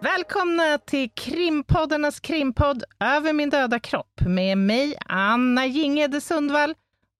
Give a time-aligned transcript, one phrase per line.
[0.00, 6.74] Välkomna till krimpoddarnas krimpodd Över min döda kropp med mig, Anna Jingede Sundvall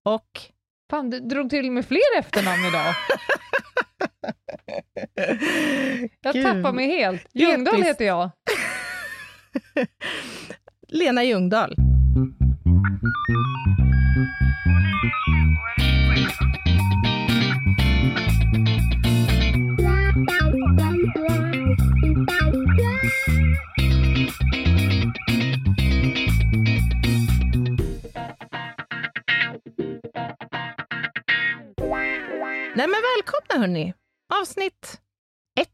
[0.04, 0.40] och...
[0.90, 2.94] Fan, du drog till med fler efternamn idag.
[6.20, 6.44] jag Gud.
[6.44, 7.26] tappar mig helt.
[7.32, 8.30] Ljungdahl heter jag.
[10.88, 11.76] Lena Ljungdahl.
[32.76, 33.94] Nej men välkomna hörni!
[34.40, 35.00] Avsnitt
[35.60, 35.68] 1,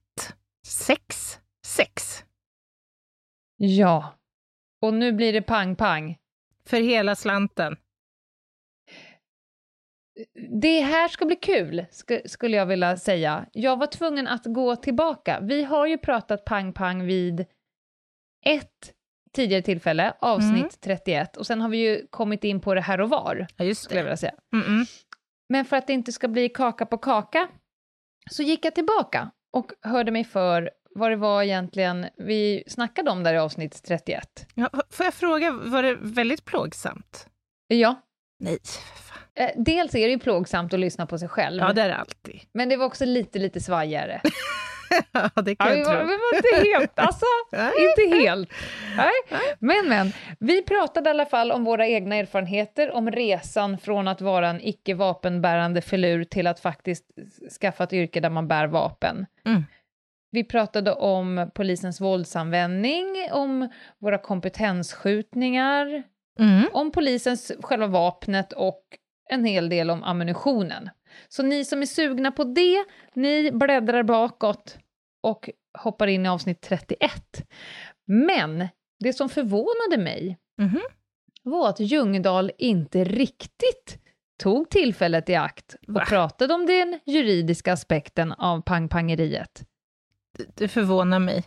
[0.67, 2.25] 6, 6.
[3.57, 4.15] Ja.
[4.83, 6.19] Och nu blir det pang-pang.
[6.67, 7.77] För hela slanten.
[10.61, 13.47] Det här ska bli kul, sk- skulle jag vilja säga.
[13.53, 15.41] Jag var tvungen att gå tillbaka.
[15.43, 17.41] Vi har ju pratat pang-pang vid
[18.47, 18.95] ett
[19.33, 20.71] tidigare tillfälle, avsnitt Mm.
[20.81, 23.83] 31, och sen har vi ju kommit in på det här och var, Ja, just
[23.83, 24.35] skulle jag vilja säga.
[24.55, 24.85] Mm-mm.
[25.53, 27.49] Men för att det inte ska bli kaka på kaka
[28.31, 33.23] så gick jag tillbaka och hörde mig för vad det var egentligen vi snackade om
[33.25, 34.47] där i avsnitt 31.
[34.55, 37.27] Ja, får jag fråga, var det väldigt plågsamt?
[37.67, 38.03] Ja,
[38.39, 38.59] Nej,
[38.97, 39.19] fan.
[39.35, 41.97] eh, dels är det ju plågsamt att lyssna på sig själv, Ja, det är det
[41.97, 42.41] alltid.
[42.55, 44.21] men det var också lite, lite svajigare.
[45.13, 46.07] ja, det Ja, kan vi jag var, tro.
[46.07, 48.51] vi var inte helt, alltså, inte helt.
[48.97, 49.13] Nej.
[49.59, 54.21] Men, men, vi pratade i alla fall om våra egna erfarenheter, om resan från att
[54.21, 57.05] vara en icke vapenbärande filur till att faktiskt
[57.61, 59.27] skaffa ett yrke där man bär vapen.
[59.47, 59.65] Mm.
[60.31, 63.69] Vi pratade om polisens våldsanvändning, om
[64.01, 64.19] våra
[64.97, 66.03] kompetensskjutningar,
[66.39, 66.63] Mm.
[66.73, 68.83] om polisens själva vapnet och
[69.31, 70.91] en hel del om ammunitionen.
[71.29, 74.79] Så ni som är sugna på det, ni bläddrar bakåt
[75.23, 77.43] och hoppar in i avsnitt 31.
[78.07, 78.69] Men
[79.01, 80.81] det som förvånade mig Mhm.
[81.43, 83.99] var att Ljungdahl inte riktigt
[84.43, 86.05] tog tillfället i akt och Va?
[86.09, 89.63] pratade om den juridiska aspekten av pangpangeriet.
[90.39, 91.45] Det, det förvånar mig.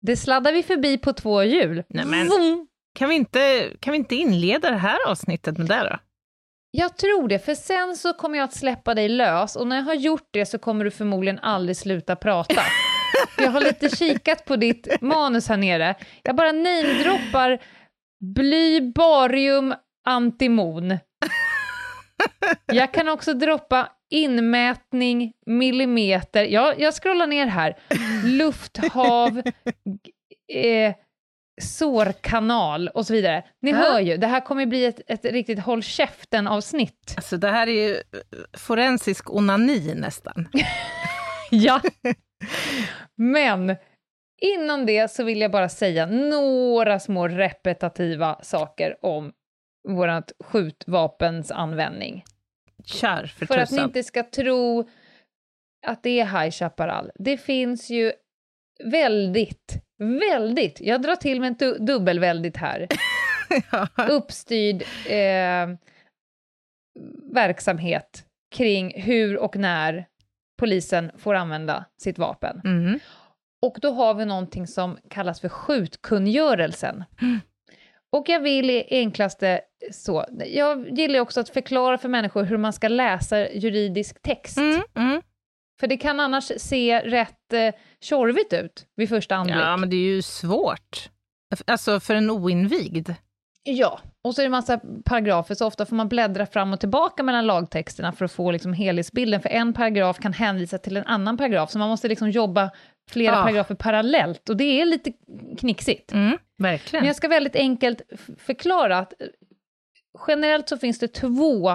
[0.00, 1.84] Det sladdar vi förbi på två hjul.
[1.88, 2.66] Nej, men-!
[2.94, 5.98] Kan vi, inte, kan vi inte inleda det här avsnittet med det då?
[6.74, 9.82] Jag tror det, för sen så kommer jag att släppa dig lös och när jag
[9.82, 12.62] har gjort det så kommer du förmodligen aldrig sluta prata.
[13.38, 15.94] jag har lite kikat på ditt manus här nere.
[16.22, 17.62] Jag bara namedroppar
[18.34, 19.74] bly, barium,
[20.04, 20.98] antimon.
[22.66, 26.44] Jag kan också droppa inmätning, millimeter.
[26.44, 27.78] Jag, jag scrollar ner här.
[28.24, 29.42] Lufthav,
[30.52, 30.94] eh,
[31.60, 33.44] sårkanal och så vidare.
[33.60, 37.14] Ni hör ju, det här kommer bli ett, ett riktigt håll käften-avsnitt.
[37.16, 38.00] Alltså det här är ju eh,
[38.58, 40.48] forensisk onani nästan.
[41.54, 41.80] Ja.
[43.16, 43.76] Men
[44.40, 49.32] innan det så vill jag bara säga några små repetitiva saker om
[49.88, 52.24] vårt skjutvapens användning.
[52.84, 54.88] Kör för, För att ni inte ska tro
[55.86, 57.10] att det är High Chaparral.
[57.14, 58.12] Det finns ju
[58.84, 62.86] väldigt, väldigt, jag drar till med en du- dubbelväldigt här,
[63.72, 63.88] ja.
[64.10, 65.76] uppstyrd eh,
[67.32, 70.06] verksamhet kring hur och när
[70.58, 72.60] polisen får använda sitt vapen.
[72.64, 72.98] mm.
[73.62, 77.04] Och då har vi någonting som kallas för skjutkungörelsen.
[78.12, 79.60] Och jag vill i enklaste
[79.92, 84.58] så, jag gillar också att förklara för människor hur man ska läsa juridisk text.
[84.58, 85.22] Mm, mm.
[85.82, 89.56] För det kan annars se rätt eh, tjorvigt ut vid första anblick.
[89.56, 91.10] Ja, men det är ju svårt.
[91.66, 93.10] Alltså för en oinvigd.
[93.62, 96.80] Ja, och så är det en massa paragrafer, så ofta får man bläddra fram och
[96.80, 101.06] tillbaka mellan lagtexterna för att få liksom helhetsbilden, för en paragraf kan hänvisa till en
[101.06, 102.70] annan paragraf, så man måste liksom jobba
[103.10, 103.42] flera Ah.
[103.42, 105.12] paragrafer parallellt, och det är lite
[105.58, 106.12] knixigt.
[106.12, 107.02] Mm, verkligen.
[107.02, 108.02] Men jag ska väldigt enkelt
[108.38, 109.28] förklara att eh,
[110.28, 111.70] generellt så finns det två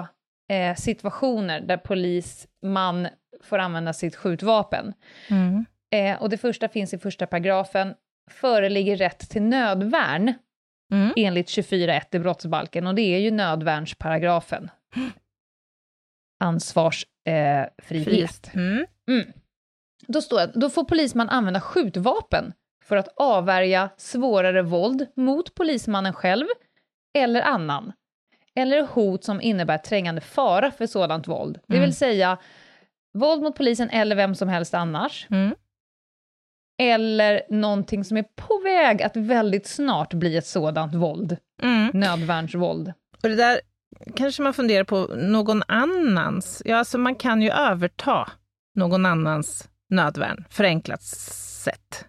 [0.50, 3.08] eh, situationer där polisman
[3.44, 4.94] får använda sitt skjutvapen.
[5.30, 5.64] Mm.
[5.90, 7.94] Eh, och det första finns i första paragrafen,
[8.30, 10.34] föreligger rätt till nödvärn
[10.92, 11.12] Mm.
[11.16, 14.70] enligt 24.1 i brottsbalken, och det är ju nödvärnsparagrafen.
[16.40, 18.46] Ansvarsfrihet.
[18.46, 18.54] Eh.
[18.54, 18.86] Mm.
[19.08, 19.32] Mm.
[20.06, 22.52] Då står det, då får polisman använda skjutvapen
[22.84, 26.46] för att avvärja svårare våld mot polismannen själv
[27.18, 27.92] eller annan,
[28.54, 31.58] eller hot som innebär trängande fara för sådant våld.
[31.66, 32.38] Det vill säga
[33.14, 35.26] våld mot polisen eller vem som helst annars.
[35.30, 35.54] Mm.
[36.82, 41.36] Eller någonting som är på väg att väldigt snart bli ett sådant våld.
[41.62, 41.90] Mm.
[41.94, 42.92] Nödvärnsvåld.
[43.22, 43.60] Och det där
[44.16, 46.62] kanske man funderar på, någon annans.
[46.64, 48.28] Ja, alltså man kan ju överta
[48.74, 52.04] någon annans nödvärn, förenklat sett.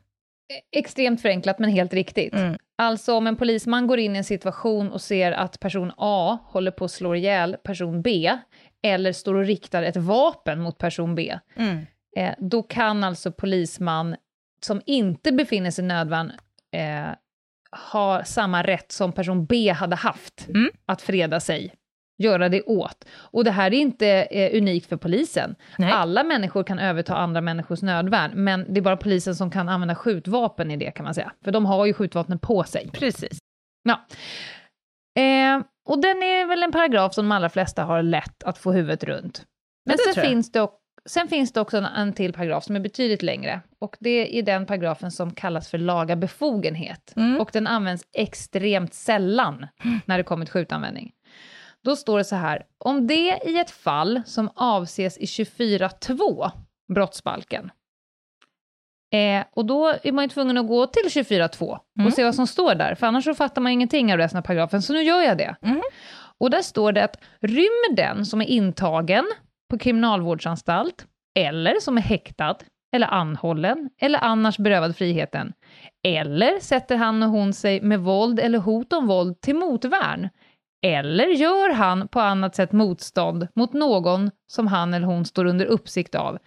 [0.75, 2.33] Extremt förenklat, men helt riktigt.
[2.33, 2.57] Mm.
[2.77, 6.71] Alltså om en polisman går in i en situation och ser att person A håller
[6.71, 8.37] på att slå ihjäl person B,
[8.83, 11.85] eller står och riktar ett vapen mot person B, Mm.
[12.17, 14.15] eh, då kan alltså polisman
[14.61, 16.31] som inte befinner sig i nödvärn
[16.71, 17.09] eh,
[17.91, 20.69] ha samma rätt som person B hade haft Mm.
[20.85, 21.73] att freda sig,
[22.17, 23.05] göra det åt.
[23.11, 25.55] Och det här är inte eh, unikt för polisen.
[25.77, 25.91] Nej.
[25.91, 29.95] Alla människor kan överta andra människors nödvärn, men det är bara polisen som kan använda
[29.95, 32.89] skjutvapen i det kan man säga, för de har ju skjutvapnen på sig.
[32.93, 33.37] Precis.
[33.83, 34.05] Ja.
[35.21, 38.71] Eh, och den är väl en paragraf som de allra flesta har lätt att få
[38.71, 39.45] huvudet runt.
[39.85, 40.67] Men det sen finns, det,
[41.05, 43.61] sen finns det också en, en till paragraf som är betydligt längre.
[43.79, 47.13] Och det är den paragrafen som kallas för laga befogenhet.
[47.15, 47.41] Mm.
[47.41, 49.67] Och den används extremt sällan
[50.05, 51.11] när det kommer till skjutanvändning.
[51.83, 56.51] Då står det så här, om det i ett fall som avses i 24.2
[56.93, 57.71] brottsbalken,
[59.11, 62.11] Eh, och då är man ju tvungen att gå till 24.2 och Mm.
[62.11, 64.81] se vad som står där, för annars så fattar man ingenting av resten av paragrafen,
[64.81, 65.55] så nu gör jag det.
[65.61, 65.81] Mm.
[66.37, 69.25] Och där står det att rymmer den som är intagen
[69.69, 71.05] på kriminalvårdsanstalt,
[71.39, 72.55] eller som är häktad,
[72.95, 75.53] eller anhållen, eller annars berövad friheten,
[76.03, 80.29] eller sätter han och hon sig med våld eller hot om våld till motvärn,
[80.85, 85.65] eller gör han på annat sätt motstånd mot någon som han eller hon står under
[85.65, 86.37] uppsikt av,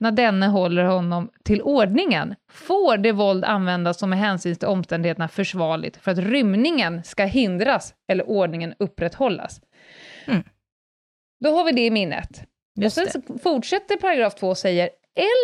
[0.00, 5.28] när denne håller honom till ordningen, får det våld användas som med hänsyn till omständigheterna
[5.28, 9.60] försvarligt för att rymningen ska hindras eller ordningen upprätthållas.
[10.26, 10.42] Mm.
[11.40, 12.42] Då har vi det i minnet.
[12.80, 14.90] Just och sen fortsätter paragraf 2 och säger,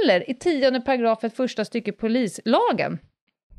[0.06, 2.98] eller i tionde paragrafet första stycket polislagen,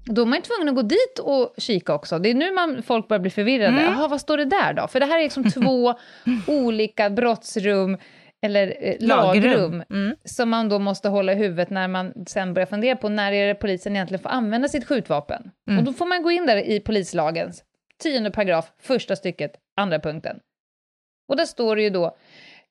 [0.06, 2.20] då är man tvungen att gå dit och kika också.
[2.20, 3.68] Det är nu man, folk börjar bli förvirrade.
[3.68, 3.84] Mm.
[3.84, 4.88] Jaha, vad står det där då?
[4.88, 5.96] För det här är liksom två
[6.48, 7.98] olika brottsrum,
[8.46, 10.16] eller eh, lagrum, Mm.
[10.24, 13.48] som man då måste hålla i huvudet när man sen börjar fundera på när är
[13.48, 15.52] det polisen egentligen får använda sitt skjutvapen.
[15.68, 15.80] Mm.
[15.80, 17.64] Och då får man gå in där i polislagens
[18.04, 20.40] tionde paragraf, första stycket, andra punkten.
[21.30, 22.16] Och där står det ju då,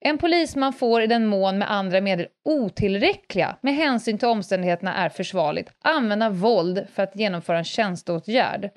[0.00, 5.08] en polisman får i den mån med andra medel otillräckliga med hänsyn till omständigheterna är
[5.08, 8.70] försvarligt använda våld för att genomföra en tjänsteåtgärd.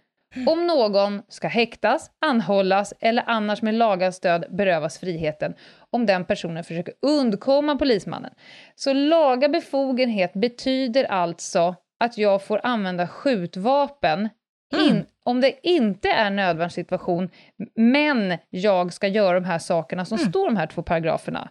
[0.48, 5.54] Om någon ska häktas, anhållas eller annars med lagas stöd berövas friheten
[5.98, 8.34] om den personen försöker undkomma polismannen.
[8.76, 14.30] Så laga befogenhet betyder alltså att jag får använda skjutvapen
[14.76, 17.30] in, om det inte är nödvärnssituation,
[17.76, 21.50] men jag ska göra de här sakerna som står i de här två paragraferna.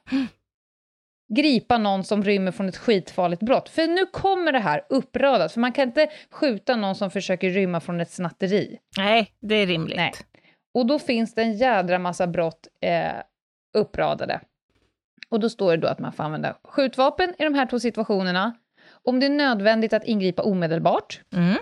[1.34, 3.68] Gripa någon som rymmer från ett skitfarligt brott.
[3.68, 7.80] För nu kommer det här uppradat, för man kan inte skjuta någon som försöker rymma
[7.80, 8.78] från ett snatteri.
[8.98, 9.96] Nej, det är rimligt.
[9.96, 10.12] Nej.
[10.74, 13.12] Och då finns det en jädra massa brott eh,
[13.76, 14.40] uppradade.
[15.28, 18.54] Och då står det då att man får använda skjutvapen i de här två situationerna.
[19.04, 21.20] Om det är nödvändigt att ingripa omedelbart.
[21.32, 21.56] Mm.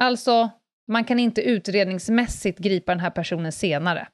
[0.00, 0.50] Alltså,
[0.88, 4.08] man kan inte utredningsmässigt gripa den här personen senare.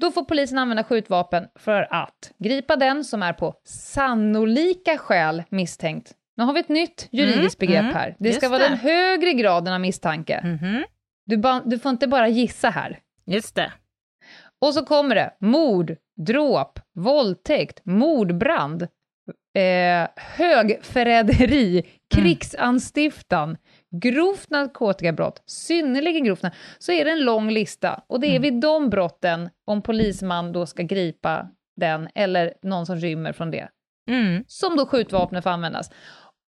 [0.00, 6.12] Då får polisen använda skjutvapen för att gripa den som är på sannolika skäl misstänkt.
[6.36, 8.16] Nu har vi ett nytt juridiskt Mm, begrepp mm, här.
[8.18, 8.68] Det ska vara det.
[8.68, 10.40] den högre graden av misstanke.
[10.44, 10.84] Mhm.
[11.26, 12.98] Du, du får inte bara gissa här.
[13.26, 13.72] Just det.
[14.60, 18.82] Och så kommer det mord, dråp, våldtäkt, mordbrand,
[19.58, 21.82] eh, högförräderi,
[22.14, 23.56] krigsanstiftan,
[24.02, 26.42] grovt narkotikabrott, synnerligen grovt
[26.78, 28.02] så är det en lång lista.
[28.06, 32.96] Och det är vid de brotten, om polisman då ska gripa den, eller någon som
[32.96, 33.68] rymmer från det,
[34.10, 34.44] Mm.
[34.46, 35.90] som då skjutvapnet får användas.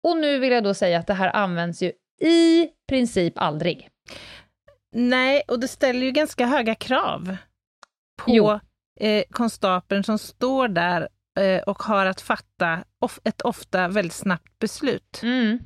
[0.03, 1.91] Och nu vill jag då säga att det här används ju
[2.22, 3.89] i princip aldrig.
[4.96, 7.36] Nej, och det ställer ju ganska höga krav
[8.27, 8.60] Jo.
[9.00, 11.10] Eh, konstapeln som står där
[11.40, 15.20] eh, och har att fatta of- ett ofta väldigt snabbt beslut.
[15.24, 15.60] Mm.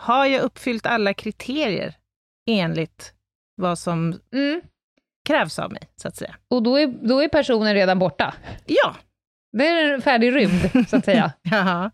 [0.00, 1.94] Har jag uppfyllt alla kriterier
[2.50, 3.12] enligt
[3.56, 4.60] vad som Mm.
[5.28, 6.36] krävs av mig, så att säga?
[6.50, 8.34] Och då är, då är personen redan borta.
[8.66, 8.96] Ja.
[9.52, 11.32] Det är en färdig rymd, så att säga.
[11.42, 11.90] Jaha.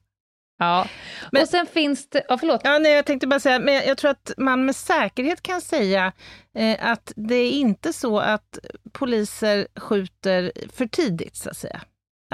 [0.62, 0.87] Ja.
[1.33, 2.25] Men- och sen finns det...
[2.28, 2.61] Ja, förlåt.
[2.64, 6.12] Ja, nej, jag tänkte bara säga, men jag tror att man med säkerhet kan säga
[6.59, 8.59] eh, att det är inte så att
[8.92, 11.81] poliser skjuter för tidigt, så att säga.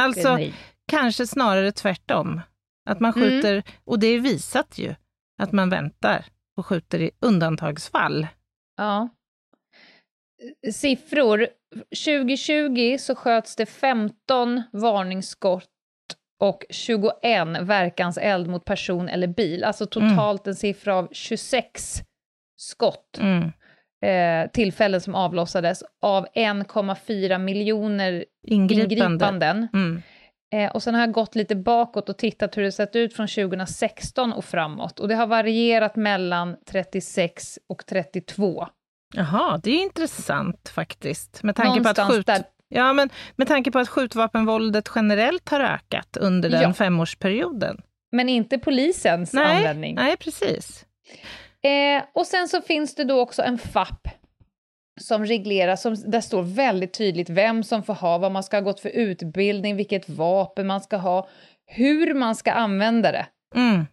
[0.01, 0.55] Alltså, Nej.
[0.91, 2.41] kanske snarare tvärtom.
[2.91, 3.29] Att man Mm.
[3.31, 4.95] skjuter, och det är visat ju,
[5.43, 6.25] att man väntar
[6.57, 8.27] och skjuter i undantagsfall.
[8.77, 9.09] Ja.
[10.73, 11.47] siffror.
[12.05, 15.69] 2020 så sköts det 15 varningsskott
[16.41, 17.13] och 21
[17.61, 19.65] verkanseld mot person eller bil.
[19.65, 22.03] Alltså totalt en siffra av 26
[22.57, 23.19] skott.
[23.21, 23.53] Mm.
[24.05, 28.95] Eh, tillfällen som avlossades av 1,4 miljoner Ingripande.
[28.95, 29.69] ingripanden.
[29.73, 30.03] Mm.
[30.55, 33.29] Eh, och sen har jag gått lite bakåt och tittat hur det sett ut från
[33.29, 35.01] 2016 och framåt.
[35.01, 38.67] Och det har varierat mellan 36 och 32.
[39.15, 41.43] Jaha, det är intressant faktiskt.
[41.43, 42.47] Med tanke, på att, Någonstans skjut...
[42.69, 46.73] ja, men med tanke på att skjutvapenvåldet generellt har ökat under den Ja.
[46.73, 47.81] femårsperioden.
[48.13, 49.95] Men inte polisens Nej, användning.
[49.95, 50.87] nej, precis.
[51.63, 54.09] Eh, och sen så finns det då också en FAP
[55.01, 58.63] som reglerar, som, där står väldigt tydligt vem som får ha, vad man ska ha
[58.63, 61.29] gått för utbildning, vilket vapen man ska ha,
[61.67, 63.27] hur man ska använda det.
[63.55, 63.87] Mm.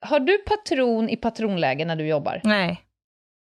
[0.00, 2.40] Har du patron i patronläge när du jobbar?
[2.44, 2.80] Nej,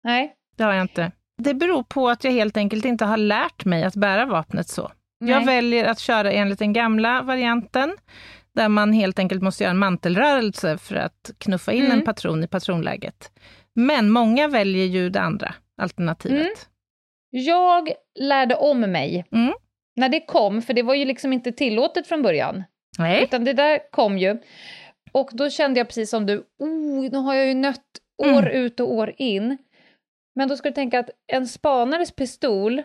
[0.03, 0.33] Nej?
[0.57, 1.11] det har jag inte.
[1.43, 4.91] Det beror på att jag helt enkelt inte har lärt mig att bära vapnet så.
[5.19, 5.45] Jag Nej.
[5.45, 7.97] väljer att köra enligt den gamla varianten,
[8.55, 11.99] där man helt enkelt måste göra en mantelrörelse för att knuffa in Mm.
[11.99, 13.31] en patron i patronläget.
[13.75, 16.41] Men många väljer ju det andra alternativet.
[16.41, 16.55] Mm.
[17.29, 19.53] Jag lärde om mig Mm.
[19.95, 22.63] när det kom, för det var ju liksom inte tillåtet från början.
[22.99, 23.23] Nej.
[23.23, 24.37] Utan det där kom ju.
[25.11, 27.85] Och då kände jag precis som du, oh, nu har jag ju nött
[28.23, 28.51] år Mm.
[28.51, 29.57] ut och år in.
[30.35, 32.81] Men då ska du tänka att en spanares pistol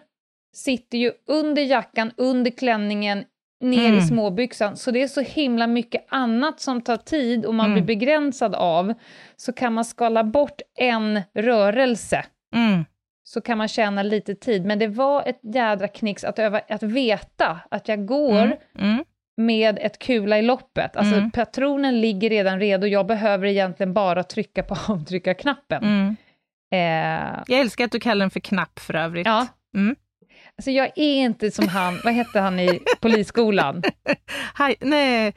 [0.54, 3.24] sitter ju under jackan, under klänningen,
[3.60, 3.98] ner Mm.
[3.98, 4.76] i småbyxan.
[4.76, 7.74] Så det är så himla mycket annat som tar tid och man Mm.
[7.74, 8.94] blir begränsad av.
[9.36, 12.24] Så kan man skala bort en rörelse
[12.54, 12.84] Mm.
[13.22, 14.64] så kan man tjäna lite tid.
[14.64, 18.58] Men det var ett jädra knix att, öva, att veta att jag går Mm.
[18.78, 19.04] Mm.
[19.36, 20.96] med ett kula i loppet.
[20.96, 21.30] Alltså Mm.
[21.30, 25.84] patronen ligger redan redo, jag behöver egentligen bara trycka på avtryckarknappen.
[26.72, 29.26] Eh, Jag älskar att du kallar den för knapp för övrigt.
[29.26, 29.46] ja.
[29.76, 29.96] Mm.
[30.58, 33.82] Alltså jag är inte som han, vad hette han i polisskolan?
[34.58, 35.34] Hi, nej,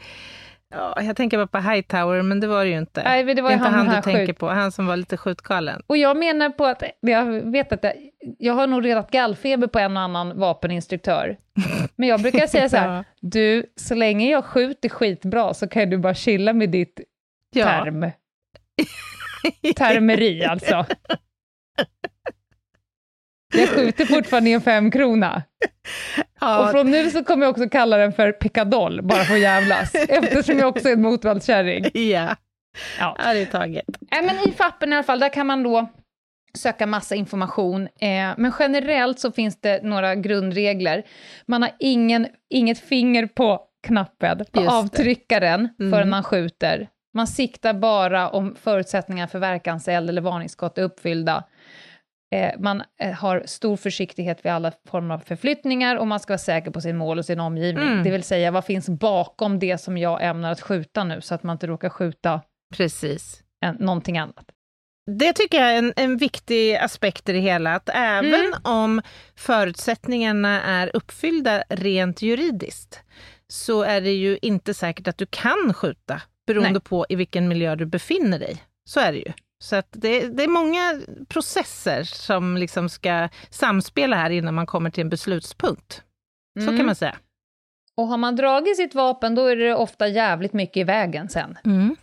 [0.76, 3.04] ja, jag tänker bara på Hightower, men det var det ju inte.
[3.04, 4.38] Nej, men det var det ju är inte han, han, du tänker sjuk.
[4.38, 5.82] på, han som var lite skjutgalen.
[5.88, 7.94] Och jag menar på att, jag vet att jag,
[8.40, 11.38] jag har nog redan gallfeber på en och annan vapeninstruktör.
[11.96, 13.04] Men jag brukar säga så här, Ja.
[13.22, 17.00] du, så länge jag skjuter skitbra så kan du bara chilla med ditt
[17.56, 17.66] Ja.
[17.66, 18.02] term.
[19.76, 20.86] Termeri alltså.
[23.54, 25.44] Jag skjuter fortfarande i en femkrona.
[26.40, 29.40] Ja, Och från nu så kommer jag också kalla den för pickadoll, bara för att
[29.40, 29.96] jävlas.
[30.10, 31.86] Eftersom jag också är en motvallskärring.
[31.94, 32.36] ja.
[33.00, 33.16] Ja.
[33.20, 33.86] ja, det är taget.
[34.12, 35.90] Nej, men i fappen i alla fall, där kan man då
[36.58, 37.82] söka massa information.
[37.84, 41.04] Eh, men generellt så finns det några grundregler.
[41.46, 45.92] Man har ingen, inget finger på knappen, på Just avtryckaren, Mm.
[45.92, 46.88] förrän man skjuter.
[47.14, 51.44] Man siktar bara om förutsättningarna för verkanseld eller varningsskott är uppfyllda.
[52.36, 56.38] Eh, man eh, har stor försiktighet vid alla former av förflyttningar och man ska vara
[56.38, 57.88] säker på sin mål och sin omgivning.
[57.88, 58.04] Mm.
[58.04, 61.44] Det vill säga, vad finns bakom det som jag ämnar att skjuta nu, så att
[61.44, 62.42] man inte råkar skjuta
[62.78, 63.44] Precis.
[63.62, 64.46] en, någonting annat.
[65.18, 68.54] Det tycker jag är en, en viktig aspekt i det hela, att även Mm.
[68.64, 69.02] om
[69.36, 73.00] förutsättningarna är uppfyllda rent juridiskt,
[73.48, 76.22] så är det ju inte säkert att du kan skjuta,
[76.54, 76.82] beroende Nej.
[76.82, 78.64] på i vilken miljö du befinner dig.
[78.90, 79.34] Så är det ju.
[79.64, 84.90] Så att det, det är många processer som liksom ska samspela här innan man kommer
[84.90, 86.04] till en beslutspunkt.
[86.60, 86.78] Så Mm.
[86.78, 87.18] kan man säga.
[87.98, 91.58] Och har man dragit sitt vapen, då är det ofta jävligt mycket i vägen sen,
[91.66, 91.96] Mm.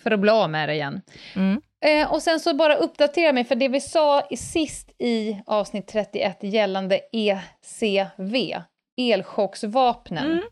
[0.00, 1.00] för att bli av med det igen.
[1.34, 1.62] Mm.
[1.84, 5.86] Eh, och sen så bara uppdatera mig, för det vi sa i sist i avsnitt
[5.88, 8.56] 31 gällande ECV,
[8.96, 10.42] elchocksvapnen, Mm.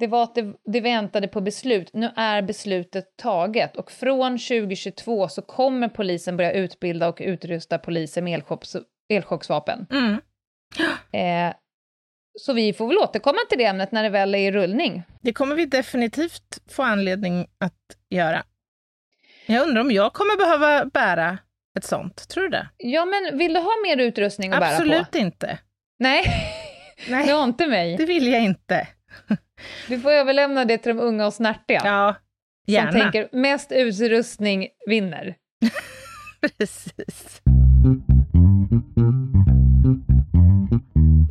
[0.00, 1.90] Det var att det, det väntade på beslut.
[1.92, 8.22] Nu är beslutet taget och från 2022 så kommer polisen börja utbilda och utrusta poliser
[8.22, 8.76] med elchocks,
[9.08, 9.86] elchocksvapen.
[9.90, 10.16] Mm.
[11.12, 11.54] Eh,
[12.34, 15.02] så vi får väl återkomma till det ämnet när det väl är i rullning.
[15.22, 18.42] Det kommer vi definitivt få anledning att göra.
[19.46, 21.38] Jag undrar om jag kommer behöva bära
[21.78, 22.28] ett sånt.
[22.28, 22.68] Tror du det?
[22.76, 24.74] Ja, men vill du ha mer utrustning att bära på?
[24.74, 25.58] Absolut inte.
[25.98, 26.24] Nej,
[27.08, 27.96] Nej, du har inte mig.
[27.96, 28.88] det vill jag inte.
[29.88, 31.80] Du får överlämna det till de unga och snärtiga.
[31.84, 32.14] Ja,
[32.66, 32.92] gärna.
[32.92, 35.36] Som tänker mest utrustning vinner.
[36.40, 37.42] Precis.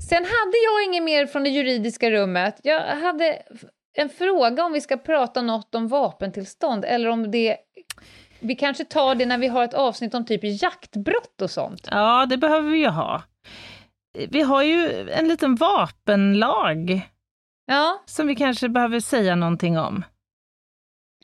[0.09, 2.59] Sen hade jag inget mer från det juridiska rummet.
[2.63, 3.41] Jag hade
[3.97, 7.57] en fråga om vi ska prata något om vapentillstånd eller om det...
[8.39, 11.87] Vi kanske tar det när vi har ett avsnitt om typ jaktbrott och sånt.
[11.91, 13.23] Ja, det behöver vi ju ha.
[14.29, 17.01] Vi har ju en liten vapenlag
[17.71, 20.03] Ja, som vi kanske behöver säga någonting om.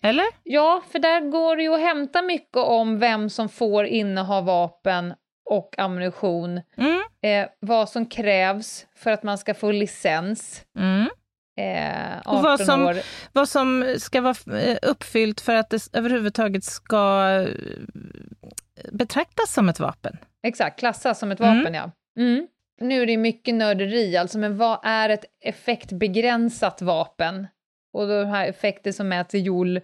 [0.03, 0.25] Eller?
[0.43, 5.13] ja, för där går det ju att hämta mycket om vem som får inneha vapen
[5.49, 7.01] och ammunition, Mm.
[7.21, 11.07] eh, vad som krävs för att man ska få licens, Mm.
[11.59, 12.95] eh, 18 Och vad som- år.
[13.31, 17.49] Vad som ska vara eh, uppfyllt för att det överhuvudtaget ska eh,
[18.91, 20.17] betraktas som ett vapen.
[20.43, 21.57] Exakt, klassas som ett Mm.
[21.57, 21.91] vapen, ja.
[22.81, 27.47] Nu är det mycket nörderi, alltså, men vad är ett effektbegränsat vapen?
[27.93, 29.81] Och de här effekter som mäts i joule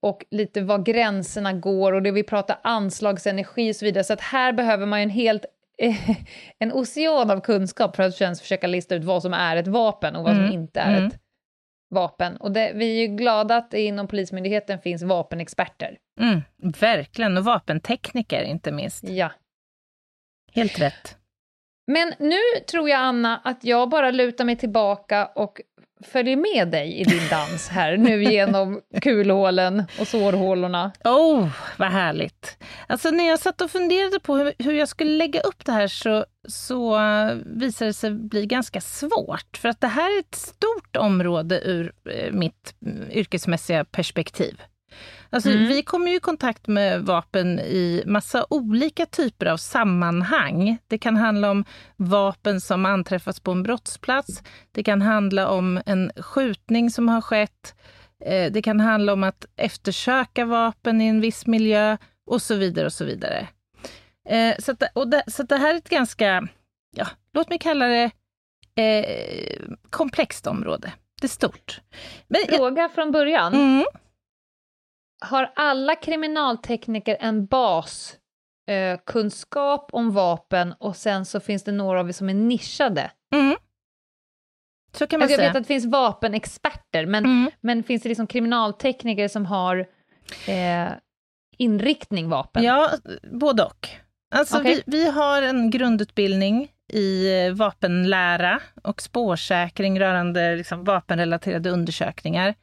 [0.00, 4.04] och lite var gränserna går och det vi pratar anslagsenergi och så vidare.
[4.04, 5.44] Så att här behöver man ju en helt
[6.58, 10.16] en ocean av kunskap för att ens försöka lista ut vad som är ett vapen
[10.16, 11.06] och vad Mm, som inte är mm.
[11.06, 11.20] ett
[11.90, 12.36] vapen.
[12.36, 15.98] Och det, vi är ju glada att det inom Polismyndigheten finns vapenexperter.
[16.20, 16.42] Mm,
[16.80, 19.04] verkligen, och vapentekniker inte minst.
[19.08, 19.30] Ja.
[20.52, 21.18] Helt rätt.
[21.86, 25.60] Men nu tror jag, Anna, att jag bara lutar mig tillbaka och
[26.04, 30.92] följer med dig i din dans här, nu genom kulhålen och sårhålorna.
[31.04, 32.58] Oh, vad härligt!
[32.86, 35.88] Alltså när jag satt och funderade på hur, hur jag skulle lägga upp det här
[35.88, 39.56] så, så eh, visade det sig bli ganska svårt.
[39.56, 44.62] För att det här är ett stort område ur eh, mitt mm, yrkesmässiga perspektiv.
[45.30, 45.68] Alltså, Mm.
[45.68, 50.78] Vi kommer ju i kontakt med vapen i massa olika typer av sammanhang.
[50.88, 51.64] Det kan handla om
[51.96, 54.42] vapen som anträffats på en brottsplats.
[54.72, 57.74] Det kan handla om en skjutning som har skett.
[58.24, 61.96] Eh, Det kan handla om att eftersöka vapen i en viss miljö
[62.26, 63.48] och så vidare och så vidare.
[64.28, 66.48] Eh, Så, att, och det, så det här är ett ganska,
[66.96, 68.10] ja, låt mig kalla det
[68.76, 69.60] eh,
[69.90, 70.92] komplext område.
[71.20, 71.80] Det är stort.
[72.28, 73.54] Men, Fråga från början.
[73.54, 73.84] mm,
[75.24, 78.16] Har alla kriminaltekniker en bas
[78.70, 78.98] eh,
[79.92, 83.10] om vapen och sen så finns det några av er som är nischade?
[83.34, 83.56] mm.
[84.96, 85.48] Så kan man Alltså jag säga.
[85.48, 87.50] vet att det finns vapenexperter, men, Mm.
[87.60, 89.86] men finns det liksom kriminaltekniker som har
[90.48, 90.88] eh,
[91.58, 92.62] inriktning vapen?
[92.62, 92.90] Ja,
[93.32, 93.88] både och.
[94.34, 94.82] Alltså Okej.
[94.86, 102.54] vi, vi har en grundutbildning i eh, vapenlära och spårsäkring rörande liksom, vapenrelaterade undersökningar.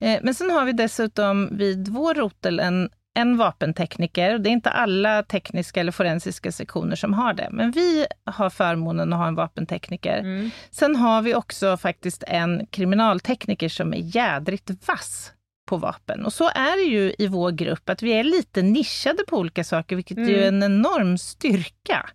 [0.00, 4.38] Eh, men sen har vi dessutom vid vår rotel en, en vapentekniker.
[4.38, 9.12] Det är inte alla tekniska eller forensiska sektioner som har det, men vi har förmånen
[9.12, 10.18] att ha en vapentekniker.
[10.18, 10.50] Mm.
[10.70, 15.32] Sen har vi också faktiskt en kriminaltekniker som är jädrigt vass
[15.66, 16.24] på vapen.
[16.24, 19.64] Och så är det ju i vår grupp, att vi är lite nischade på olika
[19.64, 22.10] saker, vilket är ju en enorm styrka.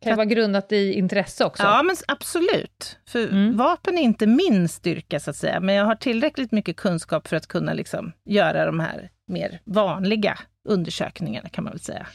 [0.00, 1.62] Kan det vara grundat i intresse också?
[1.62, 2.98] Ja, men absolut.
[3.08, 3.56] För Mm.
[3.56, 7.36] vapen är inte min styrka, så att säga, men jag har tillräckligt mycket kunskap för
[7.36, 12.06] att kunna liksom göra de här mer vanliga undersökningarna, kan man väl säga.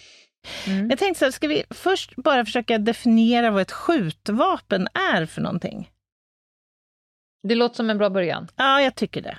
[0.67, 0.89] Mm.
[0.89, 5.41] Jag tänkte så här, ska vi först bara försöka definiera vad ett skjutvapen är för
[5.41, 5.89] någonting?
[7.47, 8.47] Det låter som en bra början.
[8.55, 9.37] Ja, jag tycker det.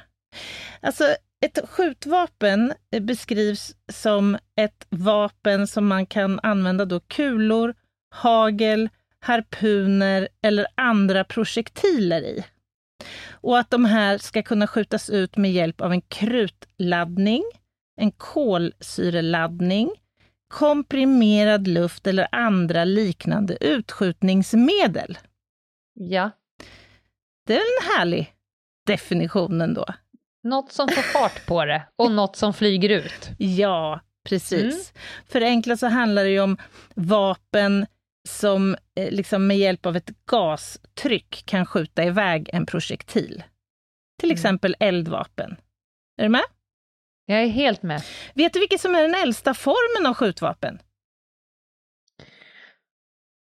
[0.80, 1.04] Alltså,
[1.42, 7.74] ett skjutvapen eh, beskrivs som ett vapen som man kan använda då kulor,
[8.14, 8.88] hagel,
[9.20, 12.44] harpuner eller andra projektiler i.
[13.30, 17.42] Och att de här ska kunna skjutas ut med hjälp av en krutladdning,
[18.00, 19.90] en kolsyreladdning,
[20.48, 25.18] komprimerad luft eller andra liknande utskjutningsmedel.
[25.94, 26.30] Ja.
[27.46, 28.34] Det är en härlig
[28.86, 29.86] definition ändå.
[30.44, 33.30] Något som får fart på det och något som flyger ut.
[33.38, 34.92] Ja, precis.
[35.28, 36.56] Förenklat så handlar det ju om
[36.94, 37.86] vapen
[38.28, 43.42] som eh, liksom med hjälp av ett gastryck kan skjuta iväg en projektil.
[44.20, 44.34] Till Mm.
[44.34, 45.56] exempel eldvapen.
[46.16, 46.44] Är du med?
[47.26, 48.02] Jag är helt med.
[48.34, 50.78] Vet du vilken som är den äldsta formen av skjutvapen?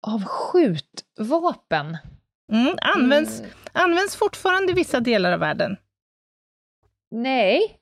[0.07, 1.97] Av skjutvapen?
[2.51, 5.77] Mm, används, Mm, används fortfarande i vissa delar av världen.
[7.11, 7.77] Nej.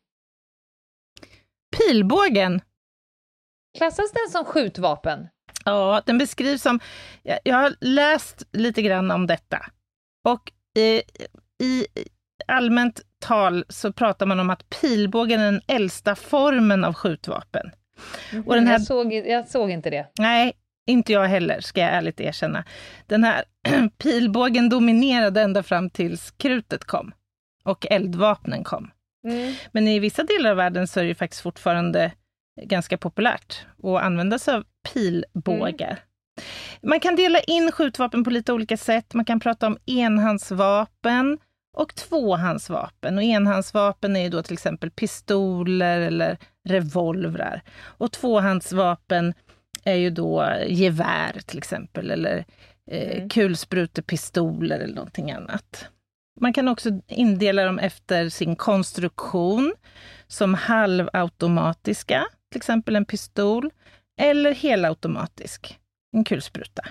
[1.77, 2.61] Pilbågen.
[3.77, 5.27] Klassas den som skjutvapen?
[5.65, 6.79] Ja, den beskrivs som...
[7.23, 9.65] Jag, jag har läst lite grann om detta.
[10.23, 11.01] Och eh,
[11.67, 11.85] i
[12.47, 17.71] allmänt tal så pratar man om att pilbågen är den äldsta formen av skjutvapen.
[18.45, 20.07] Och den här- jag, såg, jag såg inte det.
[20.19, 20.53] Nej,
[20.87, 22.63] inte jag heller, ska jag ärligt erkänna.
[23.07, 23.43] Den här
[23.97, 27.11] pilbågen dominerade ända fram tills krutet kom
[27.63, 28.91] och eldvapnen kom.
[29.71, 32.11] Men i vissa delar av världen så är det faktiskt fortfarande
[32.61, 35.99] ganska populärt att använda sig av pilbågar.
[36.81, 39.13] Man kan dela in skjutvapen på lite olika sätt.
[39.13, 41.37] Man kan prata om enhandsvapen
[41.77, 43.17] och tvåhandsvapen.
[43.17, 46.37] Och enhandsvapen är ju då till exempel pistoler eller
[46.69, 47.61] revolvrar.
[47.81, 49.33] Och tvåhandsvapen
[49.83, 52.45] är ju då gevär till exempel, eller
[52.91, 53.29] eh, Mm.
[53.29, 55.89] kulsprutepistoler eller någonting annat.
[56.41, 59.73] Man kan också indela dem efter sin konstruktion,
[60.27, 63.71] som halvautomatiska, till exempel en pistol,
[64.21, 65.79] eller helautomatisk,
[66.15, 66.83] en kulspruta.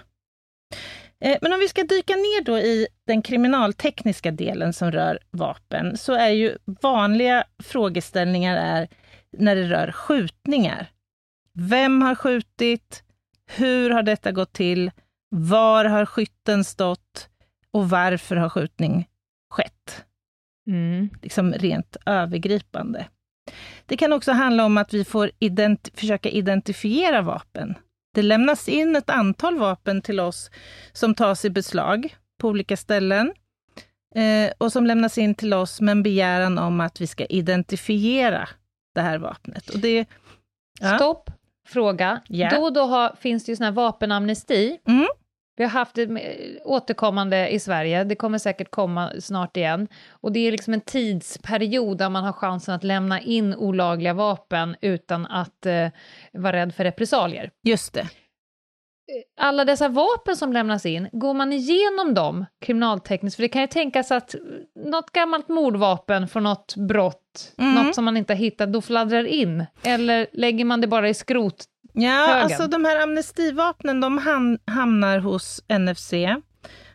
[1.25, 5.97] Eh, men om vi ska dyka ner då i den kriminaltekniska delen som rör vapen,
[5.97, 8.89] så är ju vanliga frågeställningar är
[9.39, 10.91] när det rör skjutningar.
[11.53, 13.03] Vem har skjutit?
[13.47, 14.91] Hur har detta gått till?
[15.31, 17.29] Var har skytten stått?
[17.71, 19.09] Och varför har skjutning
[19.51, 20.05] skett?
[20.67, 21.11] Mm.
[21.23, 23.07] Liksom rent övergripande.
[23.87, 27.75] Det kan också handla om att vi får ident försöka identifiera vapen.
[28.15, 30.51] Det lämnas in ett antal vapen till oss
[30.93, 33.33] som tas i beslag på olika ställen
[34.15, 38.49] eh, och som lämnas in till oss med en begäran om att vi ska identifiera
[38.95, 39.69] det här vapnet.
[39.69, 40.07] Och det,
[40.81, 40.97] ja.
[40.97, 41.31] Stopp,
[41.69, 42.23] fråga.
[42.29, 42.51] Ja.
[42.51, 44.79] Då och då har, finns det ju sån här vapenamnesti.
[44.87, 45.07] Mm.
[45.59, 46.09] Vi har haft det
[46.65, 49.89] återkommande i Sverige, det kommer säkert komma snart igen.
[50.11, 54.77] Och det är liksom en tidsperiod där man har chansen att lämna in olagliga vapen
[54.81, 55.89] utan att eh,
[56.33, 57.51] vara rädd för repressalier.
[57.65, 58.09] Just det.
[59.41, 63.37] Alla dessa vapen som lämnas in, går man igenom dem kriminaltekniskt?
[63.37, 64.35] För det kan ju tänkas att
[64.85, 67.75] något gammalt mordvapen från något brott, Mm.
[67.75, 69.65] något som man inte har hittat, då fladdrar in.
[69.83, 71.65] Eller lägger man det bara i skrot?
[72.01, 72.43] Ja, Högen.
[72.43, 76.13] alltså de här amnestivapnen, de ham- hamnar hos NFC.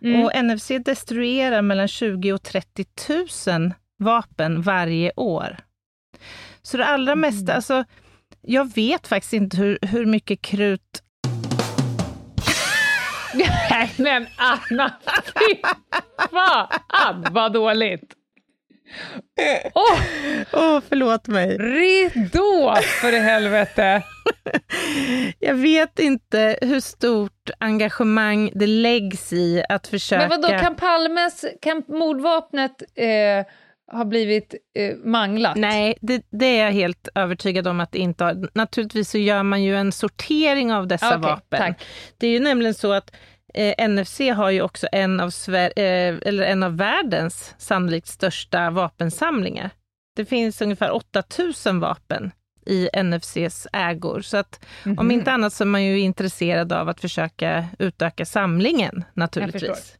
[0.01, 0.23] Mm.
[0.23, 2.85] Och NFC destruerar mellan 20 och 30
[3.59, 5.57] 000 vapen varje år.
[6.61, 7.55] Så det allra mesta, Mm.
[7.55, 7.83] alltså,
[8.41, 10.81] jag vet faktiskt inte hur, hur mycket krut...
[13.69, 14.93] Nej men Anna,
[15.25, 15.55] fy
[16.31, 18.13] fan vad dåligt!
[19.75, 19.99] Åh,
[20.53, 21.57] Åh, förlåt mig.
[21.57, 24.03] ridå för i helvete!
[25.39, 30.27] Jag vet inte hur stort engagemang det läggs i att försöka...
[30.27, 33.45] Men vadå, kan Palmes, kan mordvapnet eh,
[33.91, 35.55] ha blivit eh, manglat?
[35.55, 38.49] Nej, det, det är jag helt övertygad om att det inte har.
[38.53, 41.59] Naturligtvis så gör man ju en sortering av dessa Okej, vapen.
[41.59, 41.85] tack.
[42.17, 43.15] Det är ju nämligen så att
[43.53, 48.69] eh, NFC har ju också en av, Sver- eh, eller en av världens sannolikt största
[48.69, 49.69] vapensamlingar.
[50.15, 52.31] Det finns ungefär 8000 vapen
[52.65, 54.21] i NFCs ägor.
[54.21, 54.99] Så att Mhm.
[54.99, 59.95] om inte annat så är man ju intresserad av att försöka utöka samlingen naturligtvis.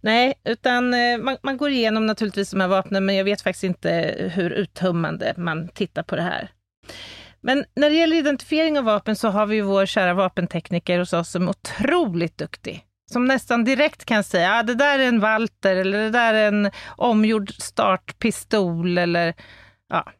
[0.00, 3.64] Nej, utan eh, man, man går igenom naturligtvis de här vapnen, men jag vet faktiskt
[3.64, 6.50] inte hur uttömmande man tittar på det här.
[7.40, 11.12] Men när det gäller identifiering av vapen så har vi ju vår kära vapentekniker hos
[11.12, 12.84] oss som är otroligt duktig.
[13.12, 16.48] Som nästan direkt kan säga, ah, det där är en Walter eller det där är
[16.48, 19.34] en omgjord startpistol eller
[19.88, 20.12] ja.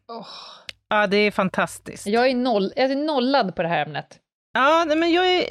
[0.91, 2.07] Ja, det är fantastiskt.
[2.07, 4.19] Jag är, noll, jag är nollad på det här ämnet.
[4.53, 5.45] Ja, nej, men jag är,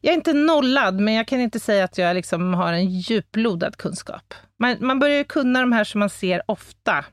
[0.00, 3.76] jag är inte nollad, men jag kan inte säga att jag liksom har en djuplodad
[3.76, 4.34] kunskap.
[4.58, 7.04] Man, man börjar ju kunna de här som man ser ofta,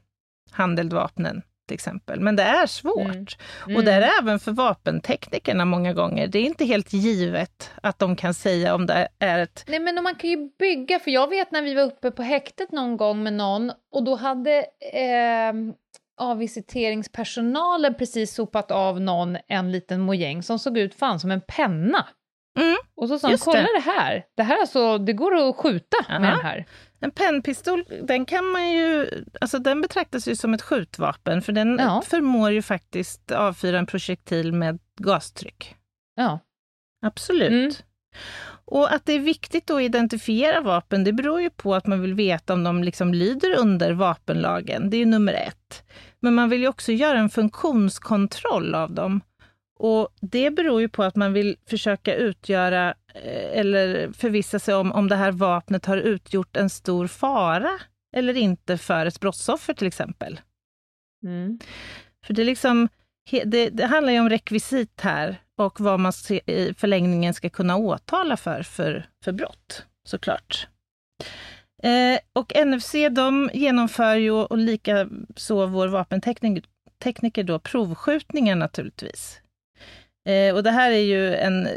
[0.51, 2.19] handeldvapnen till exempel.
[2.19, 3.37] Men det är svårt.
[3.65, 3.77] Mm.
[3.77, 6.27] Och det är det även för vapenteknikerna många gånger.
[6.27, 9.63] Det är inte helt givet att de kan säga om det är ett...
[9.67, 12.71] Nej men man kan ju bygga, för jag vet när vi var uppe på häktet
[12.71, 14.57] någon gång med någon och då hade
[14.93, 15.53] eh,
[16.21, 22.07] avvisiteringspersonalen precis sopat av någon en liten mojäng som såg ut fan som en penna.
[22.59, 23.67] Mm, Och så sa han, kolla det.
[23.75, 26.35] det här, det här alltså, det går att skjuta med Aha.
[26.35, 26.65] den här.
[26.99, 29.07] En pennpistol, den kan man ju...
[29.41, 32.01] Alltså den betraktas ju som ett skjutvapen, för den Ja.
[32.05, 35.75] förmår ju faktiskt avfyra en projektil med gastryck.
[36.15, 36.39] Ja.
[37.05, 37.51] Absolut.
[37.51, 37.71] Mm.
[38.65, 42.13] Och att det är viktigt att identifiera vapen, det beror ju på att man vill
[42.13, 44.89] veta om de liksom lyder under vapenlagen.
[44.89, 45.83] Det är nummer ett.
[46.21, 49.21] Men man vill ju också göra en funktionskontroll av dem.
[49.79, 54.91] Och det beror ju på att man vill försöka utgöra eh, eller förvissa sig om
[54.91, 57.79] om det här vapnet har utgjort en stor fara
[58.15, 60.41] eller inte för ett brottsoffer till exempel.
[61.23, 61.59] Mm.
[62.25, 62.89] För det, liksom,
[63.45, 66.13] det, det handlar ju om rekvisit här och vad man
[66.45, 70.67] i förlängningen ska kunna åtala för, för, för brott, såklart.
[71.83, 76.63] Eh, och NFC de genomför ju, och lika så vår vapentekniker
[77.03, 79.41] tekniker då, provskjutningar naturligtvis.
[80.29, 81.71] Eh, och det här är ju en eh,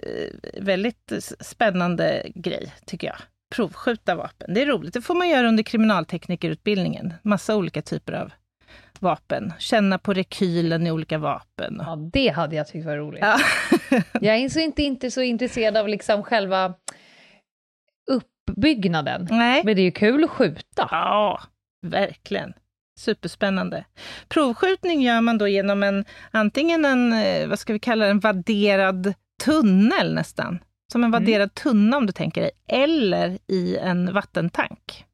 [0.60, 3.16] väldigt spännande grej, tycker jag.
[3.54, 4.54] Provskjuta vapen.
[4.54, 4.94] Det är roligt.
[4.94, 7.14] Det får man göra under kriminalteknikerutbildningen.
[7.22, 8.32] Massa olika typer av
[9.00, 9.52] vapen.
[9.58, 11.76] Känna på rekylen i olika vapen.
[11.86, 13.22] ja, det hade jag tyckt var roligt.
[13.22, 13.38] Ja.
[14.20, 16.74] Jag är så inte, inte så intresserad av liksom själva
[18.50, 19.28] uppbyggnaden.
[19.30, 19.62] Nej.
[19.64, 20.88] Men det är ju kul att skjuta.
[20.90, 21.40] Ja,
[21.82, 22.52] verkligen.
[22.98, 23.84] Superspännande.
[24.28, 28.20] Provskjutning gör man då genom en, antingen en, eh, vad ska vi kalla det, en
[28.20, 30.58] vadderad tunnel nästan.
[30.92, 35.04] Som en vadderad tunna om du tänker dig, eller i en vattentank.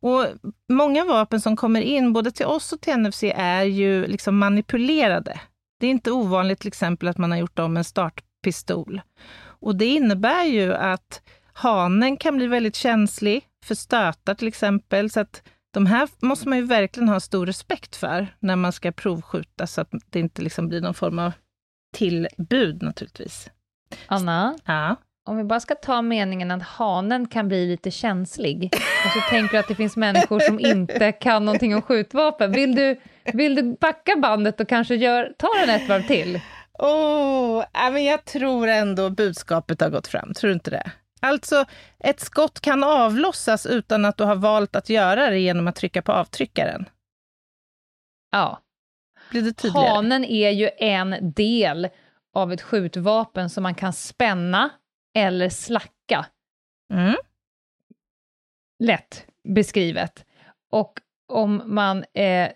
[0.00, 0.26] Och
[0.68, 5.40] många vapen som kommer in, både till oss och till NFC, är ju liksom manipulerade.
[5.80, 9.00] Det är inte ovanligt till exempel att man har gjort om en startpistol.
[9.42, 11.22] Och det innebär ju att
[11.60, 15.10] hanen kan bli väldigt känslig för stötar till exempel.
[15.10, 15.42] Så att
[15.74, 19.80] de här måste man ju verkligen ha stor respekt för när man ska provskjuta så
[19.80, 21.32] att det inte liksom blir någon form av
[21.94, 23.50] tillbud naturligtvis.
[24.06, 24.96] Anna, Ja.
[25.28, 28.70] om vi bara ska ta meningen att hanen kan bli lite känslig,
[29.04, 32.52] och så tänker du att det finns människor som inte kan någonting om skjutvapen.
[32.52, 33.00] Vill du,
[33.32, 36.40] vill du backa bandet och kanske gör, ta den ett varv till?
[36.78, 40.90] Oh, men jag tror ändå budskapet har gått fram, tror du inte det?
[41.20, 41.64] Alltså,
[41.98, 46.02] ett skott kan avlossas utan att du har valt att göra det genom att trycka
[46.02, 46.88] på avtryckaren.
[48.30, 48.60] Ja.
[49.30, 49.88] Blir det tydligare?
[49.88, 51.88] Hanen är ju en del
[52.34, 54.70] av ett skjutvapen som man kan spänna
[55.14, 56.26] eller slacka.
[56.92, 57.16] Mm.
[58.78, 60.24] Lätt beskrivet.
[60.70, 62.50] Och om man eh,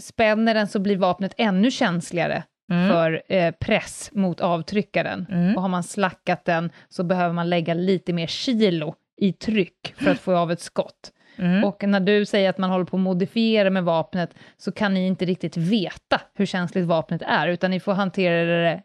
[0.00, 2.88] spänner den så blir vapnet ännu känsligare Mm.
[2.88, 5.26] för eh, press mot avtryckaren.
[5.30, 5.56] Mm.
[5.56, 10.10] Och har man slackat den så behöver man lägga lite mer kilo i tryck för
[10.10, 11.12] att få av ett skott.
[11.36, 11.64] Mm.
[11.64, 15.06] Och när du säger att man håller på att modifiera med vapnet så kan ni
[15.06, 18.82] inte riktigt veta hur känsligt vapnet är, utan ni får hantera det,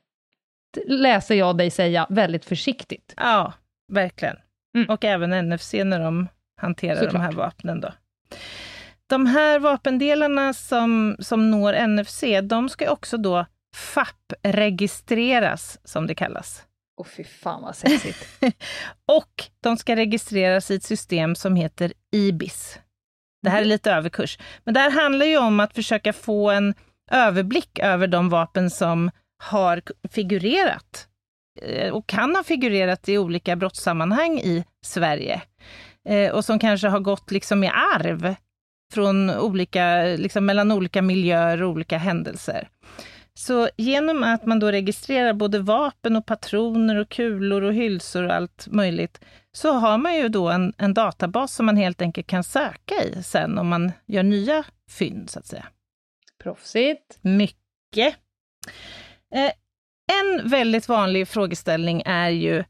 [0.87, 3.13] läser jag dig säga, väldigt försiktigt.
[3.17, 3.53] Ja,
[3.91, 4.35] verkligen.
[4.75, 4.89] Mm.
[4.89, 6.27] Och även NFC när de
[6.61, 7.21] hanterar de Såklart.
[7.21, 7.81] här vapnen.
[7.81, 7.93] Då.
[9.07, 16.63] De här vapendelarna som, som når NFC, de ska också då FAP-registreras, som det kallas.
[17.01, 18.27] Åh fy fan vad sexigt.
[19.07, 22.79] Och de ska registreras i ett system som heter IBIS.
[23.43, 24.37] Det här är lite överkurs.
[24.63, 26.73] Men det här handlar ju om att försöka få en
[27.11, 29.11] överblick över de vapen som
[29.43, 29.81] har
[30.11, 31.07] figurerat
[31.61, 35.41] eh, och kan ha figurerat i olika brottssammanhang i Sverige.
[36.09, 38.35] Eh, Och som kanske har gått liksom i arv
[38.93, 42.69] från olika, liksom mellan olika miljöer och olika händelser.
[43.39, 48.33] Så genom att man då registrerar både vapen och patroner och kulor och hylsor och
[48.33, 49.19] allt möjligt,
[49.51, 53.23] så har man ju då en, en databas som man helt enkelt kan söka i
[53.23, 55.67] sen om man gör nya fynd, så att säga.
[56.43, 57.19] Proffsigt.
[57.21, 58.15] Mycket.
[59.35, 59.51] Eh,
[60.11, 62.63] en väldigt vanlig frågeställning är ju,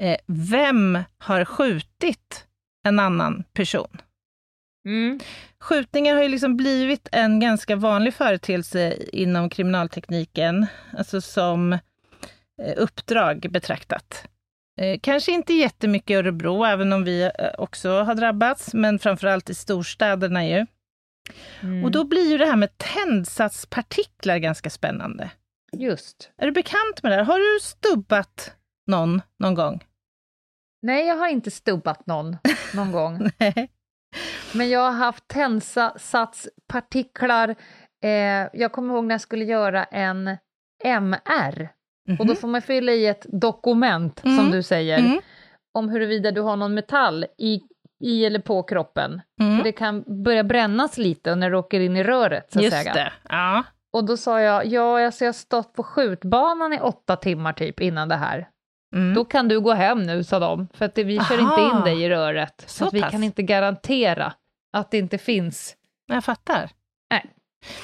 [0.00, 2.46] eh, vem har skjutit
[2.86, 3.98] en annan person?
[4.86, 5.20] Mm.
[5.60, 10.66] Skjutningar har ju liksom blivit en ganska vanlig företeelse inom kriminaltekniken,
[10.98, 11.78] alltså som eh,
[12.76, 14.28] uppdrag betraktat.
[14.80, 19.50] Eh, Kanske inte jättemycket i Örebro, även om vi eh, också har drabbats, men framförallt
[19.50, 20.66] i storstäderna ju.
[21.60, 21.84] Mm.
[21.84, 25.30] Och då blir ju det här med tändsatspartiklar ganska spännande.
[25.72, 26.30] Just.
[26.36, 27.24] Är du bekant med det här?
[27.24, 28.54] Har du stubbat
[28.86, 29.84] någon någon gång?
[30.82, 32.36] Nej, jag har inte stubbat någon,
[32.74, 33.30] någon gång.
[33.38, 33.70] Nej.
[34.54, 37.48] Men jag har haft tändsatspartiklar.
[38.04, 40.36] Eh, jag kommer ihåg när jag skulle göra en
[40.84, 41.68] MR.
[42.18, 44.50] Och då får man fylla i ett dokument, som Mhm.
[44.50, 45.20] du säger, Mm.
[45.74, 47.60] om huruvida du har någon metall i,
[48.04, 49.20] i eller på kroppen.
[49.40, 49.56] Mm.
[49.56, 52.76] För det kan börja brännas lite när det åker in i röret, så att Just
[52.76, 52.92] säga.
[52.94, 53.12] det.
[53.28, 53.64] Ja.
[53.92, 57.80] Och då sa jag, ja, alltså jag har stått på skjutbanan i åtta timmar typ
[57.80, 58.48] innan det här.
[58.96, 59.14] Mm.
[59.14, 61.78] Då kan du gå hem nu, sa de, för att det, vi kör inte Aha.
[61.78, 62.64] in dig i röret.
[62.66, 64.32] Så, Så vi kan inte garantera
[64.72, 65.76] att det inte finns.
[66.06, 66.70] Jag fattar.
[67.10, 67.34] Nej.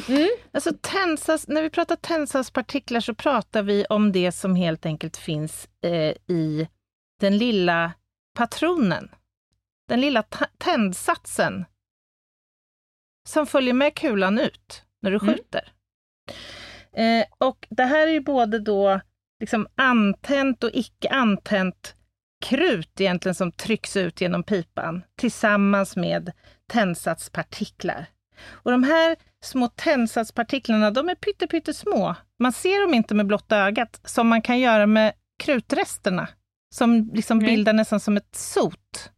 [0.09, 0.29] Mm.
[0.53, 5.69] Alltså tändsats, när vi pratar tändsatspartiklar så pratar vi om det som helt enkelt finns
[5.85, 6.69] eh, i
[7.21, 7.93] den lilla
[8.35, 9.09] patronen.
[9.89, 10.23] Den lilla
[10.59, 11.65] tändsatsen
[13.29, 15.35] som följer med kulan ut när du Mm.
[15.35, 15.73] skjuter.
[16.93, 19.01] Eh, och det här är ju både då
[19.43, 21.95] liksom antänt och icke antänt
[22.45, 26.33] krut egentligen som trycks ut genom pipan tillsammans med
[26.69, 28.07] tändsatspartiklar.
[28.49, 32.15] Och de här små tändsatspartiklarna, de är pytte, pytte små.
[32.39, 36.29] Man ser dem inte med blotta ögat, som man kan göra med krutresterna,
[36.75, 37.47] som liksom Nej.
[37.47, 39.11] bildar nästan som ett sot.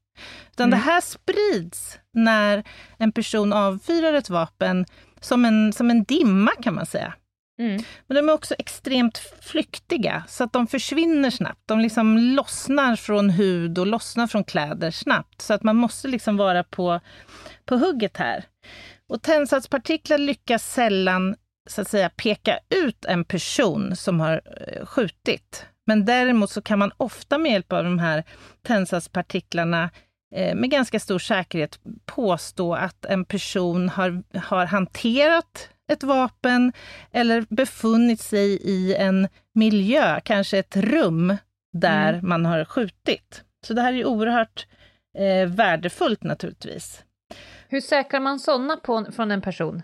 [0.53, 0.79] Utan Mm.
[0.79, 2.65] det här sprids när
[2.99, 4.87] en person avfyrar ett vapen
[5.21, 7.15] som en, som en dimma, kan man säga.
[7.59, 7.83] Mm.
[8.07, 11.61] Men de är också extremt flyktiga, så att de försvinner snabbt.
[11.67, 15.41] De liksom lossnar från hud och lossnar från kläder snabbt.
[15.43, 17.01] Så att man måste liksom vara på,
[17.65, 18.45] på hugget här.
[19.09, 21.37] Och tändsatspartiklar lyckas sällan
[21.71, 25.67] så att säga peka ut en person som har eh, skjutit.
[25.87, 28.25] Men däremot så kan man ofta med hjälp av de här
[28.63, 29.91] tändsatspartiklarna
[30.35, 36.73] eh, med ganska stor säkerhet påstå att en person har, har hanterat ett vapen
[37.13, 41.37] eller befunnit sig i en miljö, kanske ett rum,
[41.73, 42.29] där Mm.
[42.29, 43.43] man har skjutit.
[43.67, 44.67] Så det här är oerhört
[45.19, 47.03] eh, värdefullt naturligtvis.
[47.69, 49.83] Hur säkrar man sådana på, från en person?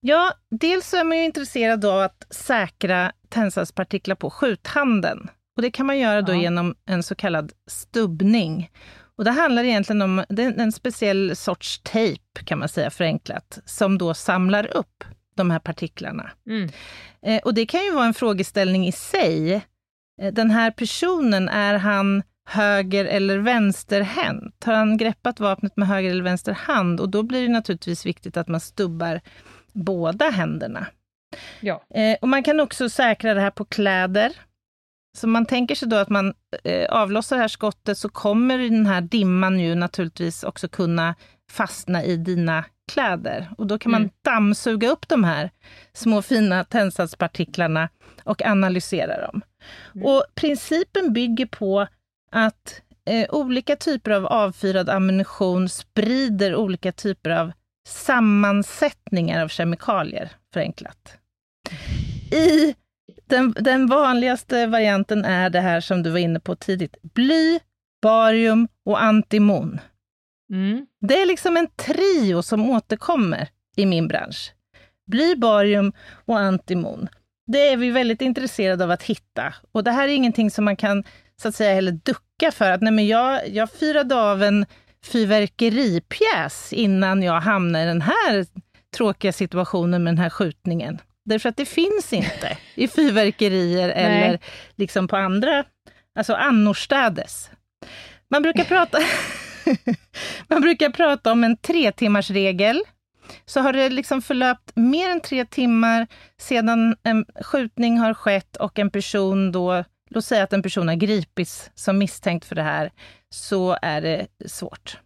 [0.00, 5.28] Ja, dels är man ju intresserad av att säkra tändsatspartiklar på skjuthanden.
[5.56, 6.40] Och det kan man göra då Ja.
[6.40, 8.70] genom en så kallad stubbning.
[9.16, 10.24] Och det handlar egentligen om
[10.56, 15.04] en speciell sorts tejp, kan man säga förenklat, som då samlar upp
[15.40, 16.30] de här partiklarna.
[16.46, 16.70] Mm.
[17.22, 19.54] Eh, och det kan ju vara en frågeställning i sig.
[20.22, 24.64] Eh, den här personen, är han höger eller vänsterhänt?
[24.64, 27.00] Har han greppat vapnet med höger eller vänster hand?
[27.00, 29.20] Och då blir det naturligtvis viktigt att man stubbar
[29.72, 30.86] båda händerna.
[31.60, 31.82] Ja.
[31.94, 34.32] Eh, och man kan också säkra det här på kläder.
[35.18, 38.86] Så man tänker sig då att man eh, avlossar det här skottet så kommer den
[38.86, 41.14] här dimman ju naturligtvis också kunna
[41.50, 43.50] fastna i dina kläder.
[43.58, 44.10] Och då kan man Mm.
[44.24, 45.50] dammsuga upp de här
[45.92, 47.88] små fina tändsatspartiklarna
[48.24, 49.40] och analysera dem.
[49.94, 50.06] Mm.
[50.06, 51.86] Och principen bygger på
[52.30, 57.52] att eh, olika typer av avfyrad ammunition sprider olika typer av
[57.88, 61.16] sammansättningar av kemikalier, förenklat.
[62.32, 62.74] I
[63.26, 66.96] den, den vanligaste varianten är det här som du var inne på tidigt.
[67.02, 67.58] Bly,
[68.02, 69.80] barium och antimon.
[70.50, 70.86] Mm.
[71.00, 74.52] Det är liksom en trio som återkommer i min bransch.
[75.06, 75.92] Bly, barium
[76.24, 77.08] och antimon.
[77.46, 79.54] Det är vi väldigt intresserade av att hitta.
[79.72, 81.04] Och det här är ingenting som man kan
[81.42, 82.70] så att säga heller ducka för.
[82.70, 84.66] Att nej men jag, jag fyrade av en
[85.04, 88.46] fyrverkeripjäs innan jag hamnade i den här
[88.96, 90.98] tråkiga situationen med den här skjutningen.
[91.24, 94.38] Därför att det finns inte i fyrverkerier eller
[94.76, 95.64] liksom på andra,
[96.18, 97.50] alltså annorstädes.
[98.30, 98.98] Man brukar prata,
[100.48, 102.82] man brukar prata om en tre timmars regel.
[103.44, 106.06] Så har det liksom förlöpt mer än tre timmar
[106.38, 110.94] sedan en skjutning har skett och en person då, låt säga att en person har
[110.94, 112.90] gripits som misstänkt för det här,
[113.34, 114.98] så är det svårt.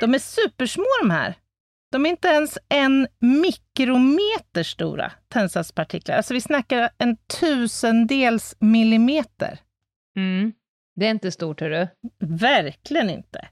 [0.00, 1.34] De är supersmå de här.
[1.92, 6.16] De är inte ens en mikrometer stora, tändsatspartiklar.
[6.16, 9.58] Alltså vi snackar en tusendels millimeter.
[10.16, 10.52] Mm.
[10.94, 11.88] Det är inte stort, hörru.
[12.18, 13.48] Verkligen inte.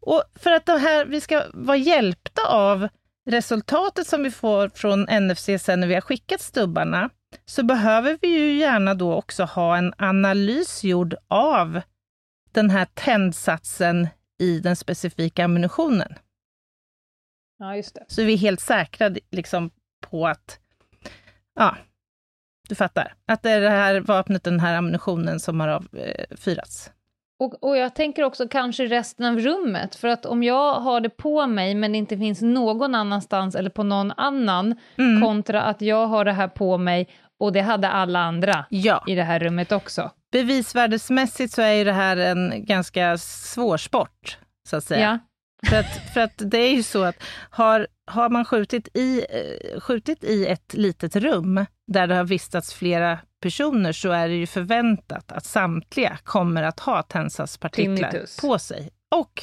[0.00, 2.88] Och för att det här, vi ska vara hjälpta av
[3.30, 7.10] resultatet som vi får från NFC sen när vi har skickat stubbarna,
[7.44, 11.80] så behöver vi ju gärna då också ha en analys gjord av
[12.52, 16.14] den här tändsatsen i den specifika ammunitionen.
[17.58, 18.04] Ja, just det.
[18.08, 20.60] Så vi är helt säkra liksom, på att,
[21.54, 21.76] ja,
[22.68, 26.90] du fattar, att det är det här vapnet, den här ammunitionen som har avfyrats.
[27.40, 31.10] Och, och jag tänker också kanske resten av rummet, för att om jag har det
[31.10, 35.22] på mig men det inte finns någon annanstans eller på någon annan, Mm.
[35.22, 37.08] kontra att jag har det här på mig
[37.40, 39.04] och det hade alla andra Ja.
[39.06, 40.10] i det här rummet också.
[40.32, 45.00] bevisvärdesmässigt så är ju det här en ganska svår sport, så att säga.
[45.00, 45.18] Ja.
[45.66, 47.16] För, att, för att det är ju så att
[47.50, 52.74] har, har man skjutit i, eh, skjutit i ett litet rum där det har vistats
[52.74, 58.36] flera personer så är det ju förväntat att samtliga kommer att ha tändsatspartiklar Tinnitus.
[58.36, 58.90] på sig.
[59.10, 59.42] Och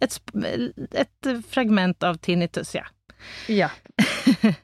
[0.00, 0.20] ett,
[0.90, 2.84] ett fragment av tinnitus, ja.
[3.48, 3.70] ja.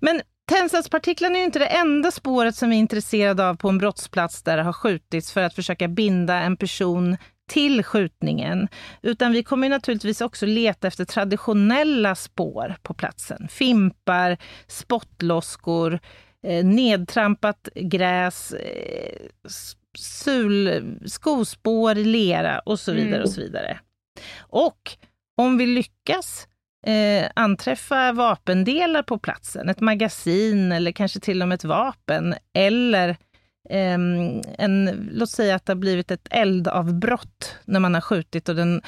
[0.00, 3.78] Men tändsatspartiklarna är ju inte det enda spåret som vi är intresserade av på en
[3.78, 7.16] brottsplats där det har skjutits för att försöka binda en person
[7.52, 8.68] till skjutningen.
[9.02, 13.48] Utan vi kommer naturligtvis också leta efter traditionella spår på platsen.
[13.50, 14.36] Fimpar,
[14.66, 16.00] spottloskor,
[16.46, 19.26] eh, nedtrampat gräs, eh,
[19.98, 23.14] sul, skospår i lera och så vidare.
[23.14, 23.22] Mm.
[23.22, 23.78] och så vidare.
[24.38, 24.96] Och
[25.36, 26.48] om vi lyckas
[26.86, 33.16] eh, anträffa vapendelar på platsen, ett magasin eller kanske till och med ett vapen, eller
[33.70, 38.82] en, låt säga att det har blivit ett eldavbrott när man har skjutit och den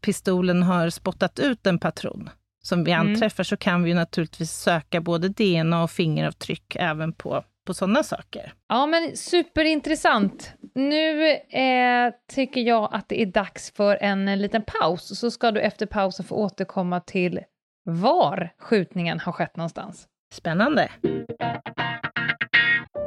[0.00, 2.30] pistolen har spottat ut en patron
[2.62, 3.06] som vi Mm.
[3.06, 8.52] anträffar, så kan vi naturligtvis söka både DNA och fingeravtryck även på, på sådana saker.
[8.68, 10.52] Ja, men superintressant.
[10.74, 15.60] Nu eh, tycker jag att det är dags för en, liten paus, så ska du
[15.60, 17.40] efter pausen få återkomma till
[17.84, 20.06] var skjutningen har skett någonstans.
[20.34, 20.90] Spännande!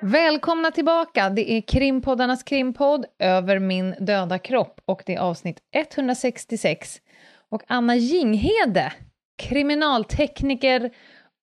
[0.00, 1.30] Välkomna tillbaka!
[1.30, 7.00] Det är krimpoddarnas krimpodd Över min döda kropp och det är avsnitt 166.
[7.50, 8.92] Och Anna Jinghede,
[9.38, 10.90] kriminaltekniker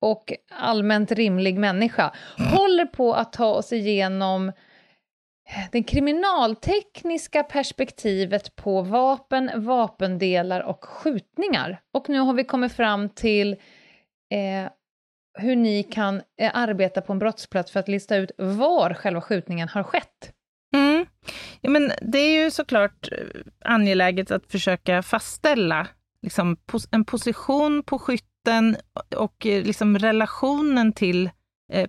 [0.02, 4.52] och allmänt rimlig människa, håller på att ta oss igenom
[5.72, 11.82] det kriminaltekniska perspektivet på vapen, vapendelar och skjutningar.
[11.94, 13.52] Och nu har vi kommit fram till
[14.32, 14.72] eh,
[15.38, 19.70] hur ni kan eh, arbeta på en brottsplats för att lista ut var själva skjutningen
[19.70, 20.32] har skett.
[20.76, 21.06] Mm.
[21.62, 23.18] Ja, men det är ju såklart eh,
[23.66, 25.88] angeläget att försöka fastställa
[26.22, 26.58] liksom,
[26.92, 28.78] en position på skytten
[29.16, 31.30] och eh, liksom, relationen till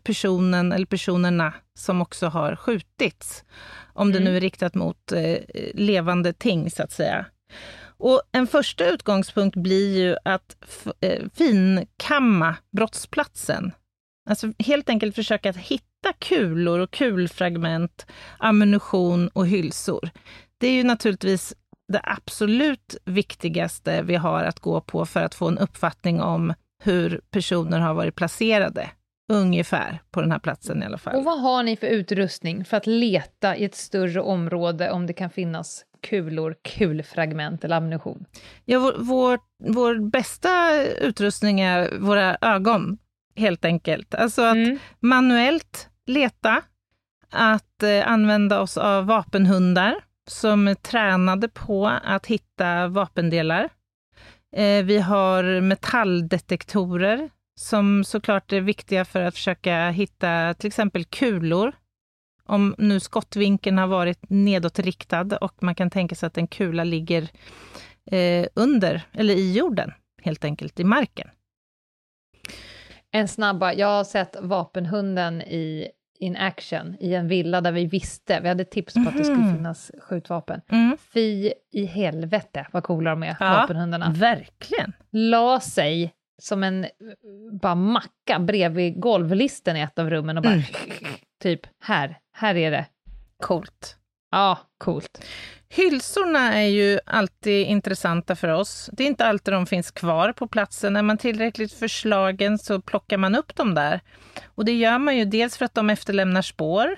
[0.03, 3.45] personen eller personerna som också har skjutits.
[3.93, 4.13] Om mm.
[4.13, 5.39] det nu är riktat mot eh,
[5.75, 7.27] levande ting, så att säga.
[7.99, 10.57] Och en första utgångspunkt blir ju att
[11.01, 13.73] eh, finkamma brottsplatsen.
[14.29, 18.07] Alltså helt enkelt försöka att hitta kulor och kulfragment,
[18.39, 20.11] ammunition och hylsor.
[20.59, 21.55] Det är ju naturligtvis
[21.93, 27.21] det absolut viktigaste vi har att gå på för att få en uppfattning om hur
[27.31, 28.91] personer har varit placerade.
[29.33, 31.17] Ungefär på den här platsen i alla fall.
[31.17, 35.13] Och vad har ni för utrustning för att leta i ett större område om det
[35.13, 38.25] kan finnas kulor, kulfragment eller ammunition?
[38.65, 42.99] Ja, vår, vår, vår bästa utrustning är våra ögon,
[43.37, 44.15] helt enkelt.
[44.15, 44.79] Alltså att mm.
[45.01, 46.63] manuellt leta,
[47.31, 49.95] att eh, använda oss av vapenhundar
[50.29, 53.69] som är tränade på att hitta vapendelar.
[54.57, 57.31] Eh, vi har metalldetektorer
[57.61, 61.73] som såklart är viktiga för att försöka hitta till exempel kulor
[62.47, 67.29] om nu skottvinkeln har varit nedåtriktad och man kan tänka sig att en kula ligger
[68.11, 69.93] eh, under, eller i jorden,
[70.23, 71.29] helt enkelt, i marken.
[73.11, 75.89] En snabba, jag har sett vapenhunden i
[76.19, 79.09] in action i en villa där vi visste, vi hade tips på mm.
[79.09, 79.57] att det skulle mhm.
[79.57, 80.61] finnas skjutvapen.
[80.69, 80.97] Mm.
[81.15, 84.11] Fy i helvete vad coola de är, ja, vapenhundarna.
[84.11, 84.93] Verkligen.
[85.11, 86.87] La sig som en
[87.61, 90.65] bara macka bredvid golvlisten i ett av rummen och bara mm.
[91.43, 92.87] typ här, här är det.
[93.43, 93.97] Coolt.
[94.31, 95.25] Ja, coolt.
[95.69, 98.91] Hylsorna är ju alltid intressanta för oss.
[98.93, 100.97] Det är inte alltid de finns kvar på platsen.
[100.97, 104.01] Är man tillräckligt förslagen så plockar man upp dem där.
[104.47, 106.97] Och det gör man ju dels för att de efterlämnar spår,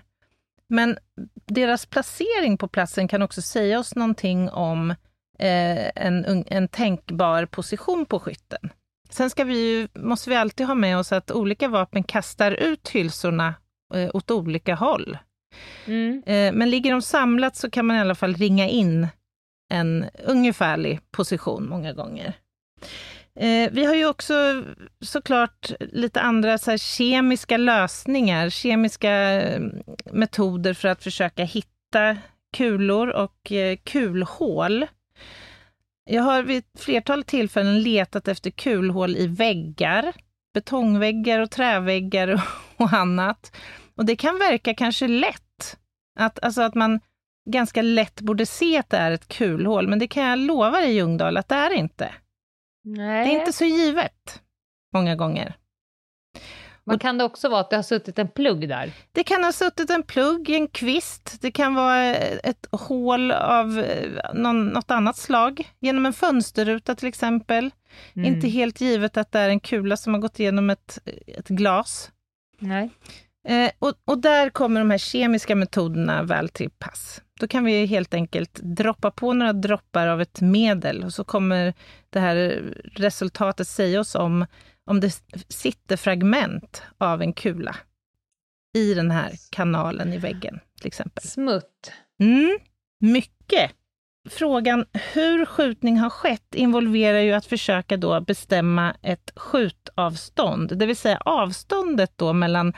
[0.69, 0.99] men
[1.47, 4.91] deras placering på platsen kan också säga oss någonting om
[5.39, 8.71] eh, en, en tänkbar position på skytten.
[9.11, 12.89] Sen ska vi ju, måste vi alltid ha med oss att olika vapen kastar ut
[12.89, 13.55] hylsorna
[13.95, 15.19] eh, åt olika håll.
[15.87, 16.23] Mm.
[16.27, 19.09] Eh, men ligger de samlat så kan man i alla fall ringa in
[19.71, 22.33] en ungefärlig position många gånger.
[23.41, 24.65] Eh, vi har ju också
[25.01, 29.63] såklart lite andra så här, kemiska lösningar, kemiska eh,
[30.13, 32.17] metoder för att försöka hitta
[32.57, 33.53] kulor och
[33.85, 34.87] kulhål.
[36.11, 40.13] Jag har vid ett flertal tillfällen letat efter kulhål i väggar,
[40.55, 42.43] betongväggar och träväggar
[42.77, 43.53] och annat.
[43.99, 45.79] Och det kan verka kanske lätt,
[46.19, 47.01] att, alltså att man
[47.51, 50.95] ganska lätt borde se att det är ett kulhål, men det kan jag lova dig
[50.95, 52.15] Ljungdahl att det är inte.
[52.85, 53.25] Nej.
[53.25, 54.43] Det är inte så givet,
[54.93, 55.57] många gånger.
[56.85, 58.93] Men kan det också vara att det har suttit en plugg där?
[59.13, 64.35] Det kan ha suttit en plugg, en kvist, det kan vara ett hål av eh,
[64.35, 67.71] någon, något annat slag, genom en fönsterruta till exempel.
[68.17, 68.35] Mm.
[68.35, 72.11] Inte helt givet att det är en kula som har gått igenom ett, ett glas.
[72.59, 72.91] Nej.
[73.49, 77.23] Eh, och, och, där kommer de här kemiska metoderna väl till pass.
[77.41, 81.75] Då kan vi helt enkelt droppa på några droppar av ett medel och så kommer
[82.11, 82.37] det här
[82.95, 84.47] resultatet säga oss om,
[84.85, 87.77] om det sitter fragment av en kula
[88.77, 91.25] i den här kanalen i väggen, till exempel.
[91.25, 91.93] Smutt.
[92.21, 92.59] Mm,
[93.01, 93.71] mycket.
[94.31, 100.97] Frågan hur skjutning har skett involverar ju att försöka då bestämma ett skjutavstånd, det vill
[100.97, 102.75] säga avståndet då mellan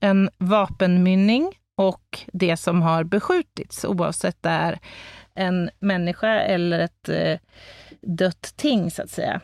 [0.00, 4.78] en vapenmynning och det som har beskjutits, oavsett det är
[5.34, 7.38] en människa eller ett eh,
[8.00, 9.40] dött ting, så att säga.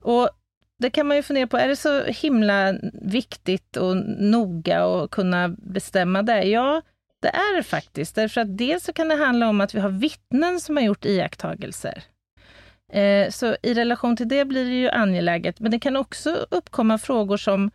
[0.00, 0.30] Och
[0.78, 5.48] det kan man ju fundera på, är det så himla viktigt och noga att kunna
[5.48, 6.42] bestämma det?
[6.42, 6.82] Ja,
[7.22, 8.14] det är det faktiskt.
[8.14, 11.04] Därför att dels så kan det handla om att vi har vittnen som har gjort
[11.04, 12.02] iakttagelser.
[12.92, 15.60] Eh, så i relation till det blir det ju angeläget.
[15.60, 17.70] Men det kan också uppkomma frågor som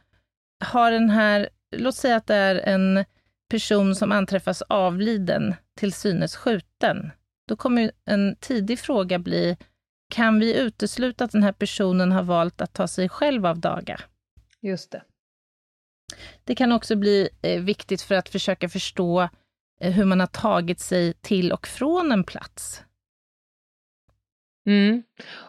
[0.63, 3.05] har den här, låt säga att det är en
[3.49, 7.11] person som anträffas avliden, till synes skjuten.
[7.47, 9.57] Då kommer en tidig fråga bli,
[10.09, 13.99] kan vi utesluta att den här personen har valt att ta sig själv av daga?
[14.61, 15.03] Just det.
[16.43, 19.29] Det kan också bli eh, viktigt för att försöka förstå
[19.79, 22.83] eh, hur man har tagit sig till och från en plats.
[24.65, 25.03] Mm.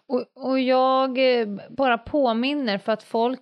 [0.07, 3.41] Och, och jag eh, bara påminner för att folk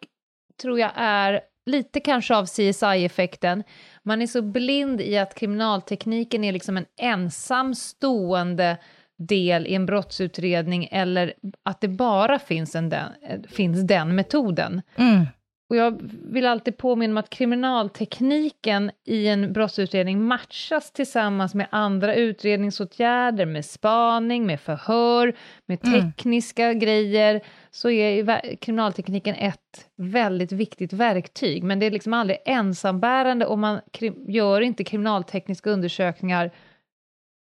[0.62, 3.64] tror jag är lite kanske av CSI-effekten.
[4.02, 8.78] Man är så blind i att kriminaltekniken är liksom en ensam stående
[9.18, 14.82] del i en brottsutredning eller att det bara finns, en den, eh, finns den metoden.
[14.96, 15.26] Mm.
[15.72, 22.14] Och jag vill alltid påminna om att kriminaltekniken i en brottsutredning matchas tillsammans med andra
[22.14, 25.34] utredningsåtgärder, med spaning, med förhör,
[25.66, 26.78] med tekniska mm.
[26.78, 33.58] grejer, så är kriminaltekniken ett väldigt viktigt verktyg, men det är liksom aldrig ensambärande och
[33.58, 33.80] man
[34.28, 36.50] gör inte kriminaltekniska undersökningar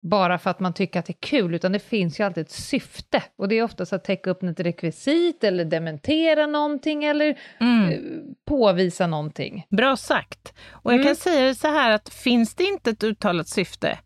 [0.05, 2.51] bara för att man tycker att det är kul, utan det finns ju alltid ett
[2.51, 3.23] syfte.
[3.37, 7.91] Och det är oftast att täcka upp ett rekvisit, eller dementera någonting, eller mm.
[7.91, 7.99] Eh,
[8.47, 9.67] påvisa någonting.
[9.71, 10.55] Bra sagt.
[10.71, 11.07] Och jag mm.
[11.07, 13.99] kan säga så här att finns det inte ett uttalat syfte,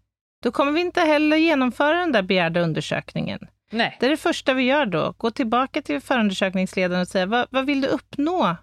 [0.42, 3.48] då kommer vi inte heller genomföra den där begärda undersökningen.
[3.70, 3.96] Nej.
[4.00, 5.14] Det är det första vi gör då.
[5.16, 8.56] Gå tillbaka till förundersökningsledaren och säga, vad, vad vill du uppnå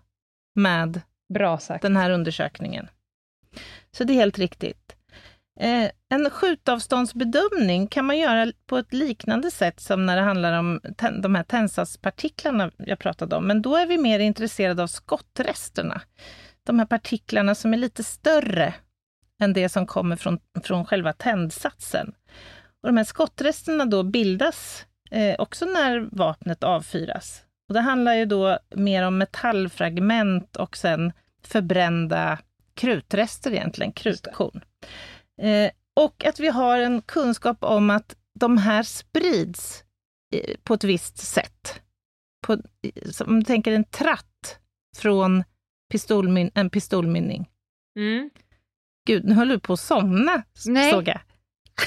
[0.56, 1.02] med
[1.34, 1.82] Bra sagt.
[1.82, 2.88] den här undersökningen?
[3.92, 4.96] Så det är helt riktigt.
[5.60, 10.82] Eh, en skjutavståndsbedömning kan man göra på ett liknande sätt som när det handlar om
[11.22, 16.02] de här tensatspartiklarna jag pratade om, men då är vi mer intresserade av skottresterna.
[16.64, 18.74] De här partiklarna som är lite större
[19.42, 22.14] än det som kommer från, från själva tändsatsen.
[22.82, 27.42] Och de här skottresterna då bildas eh, också när vapnet avfyras.
[27.68, 31.12] Och det handlar ju då mer om metallfragment och sen
[31.44, 32.38] förbrända
[32.74, 34.62] krutrester egentligen, krutkorn.
[35.42, 39.84] Eh, och att vi har en kunskap om att de här sprids
[40.36, 41.82] eh, på ett visst sätt.
[42.48, 42.58] På,
[43.26, 44.60] om du tänker en tratt
[44.98, 45.44] från
[45.92, 47.50] pistolmin, en pistolmynning.
[48.00, 48.30] Mm.
[49.08, 50.92] Gud, nu höll du på att somna, nej.
[50.92, 51.20] såg jag.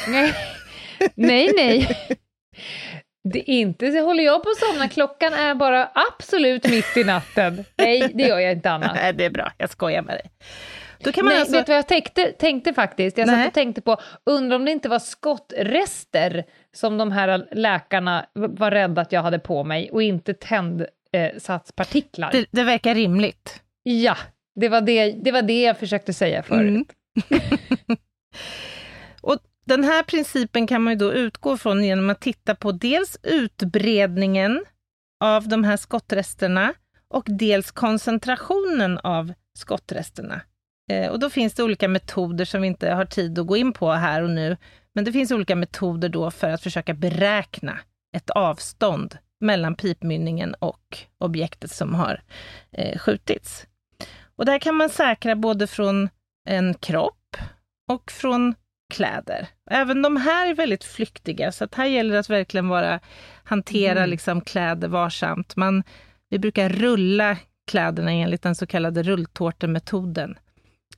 [0.09, 0.35] Nej,
[1.15, 1.99] nej, nej.
[3.33, 7.65] Det inte så håller jag på att somna, klockan är bara absolut mitt i natten.
[7.77, 8.93] Nej, det gör jag inte Anna.
[8.95, 10.31] Nej, det är bra, jag skojar med dig.
[10.99, 11.57] Då kan man Nej, alltså...
[11.57, 13.19] vet du vad jag tänkte, tänkte faktiskt?
[13.19, 13.37] Jag Nej.
[13.37, 13.97] satt och tänkte på,
[14.27, 16.45] undrar om det inte var skottrester
[16.77, 22.33] som de här läkarna var rädda att jag hade på mig och inte tändsatspartiklar.
[22.33, 23.63] Det, det verkar rimligt.
[23.83, 24.17] Ja,
[24.61, 26.69] det var det, det var det jag försökte säga förut.
[26.69, 26.85] Mm.
[29.21, 33.19] och den här principen kan man ju då utgå från genom att titta på dels
[33.23, 34.65] utbredningen
[35.25, 36.75] av de här skottresterna
[37.09, 40.41] och dels koncentrationen av skottresterna.
[40.89, 43.73] Eh, och då finns det olika metoder som vi inte har tid att gå in
[43.73, 44.57] på här och nu.
[44.95, 47.79] Men det finns olika metoder då för att försöka beräkna
[48.17, 52.23] ett avstånd mellan pipmynningen och objektet som har
[52.73, 53.67] eh, skjutits.
[54.37, 56.09] Och här kan man säkra både från
[56.49, 57.37] en kropp
[57.91, 58.55] och från
[58.95, 59.49] kläder.
[59.71, 63.01] Även de här är väldigt flyktiga, så att här gäller det att verkligen vara,
[63.45, 64.11] hantera mm.
[64.11, 65.57] liksom kläder varsamt.
[65.57, 65.83] Man,
[66.31, 67.37] vi brukar rulla
[67.71, 70.39] kläderna enligt den så kallade rulltårtemetoden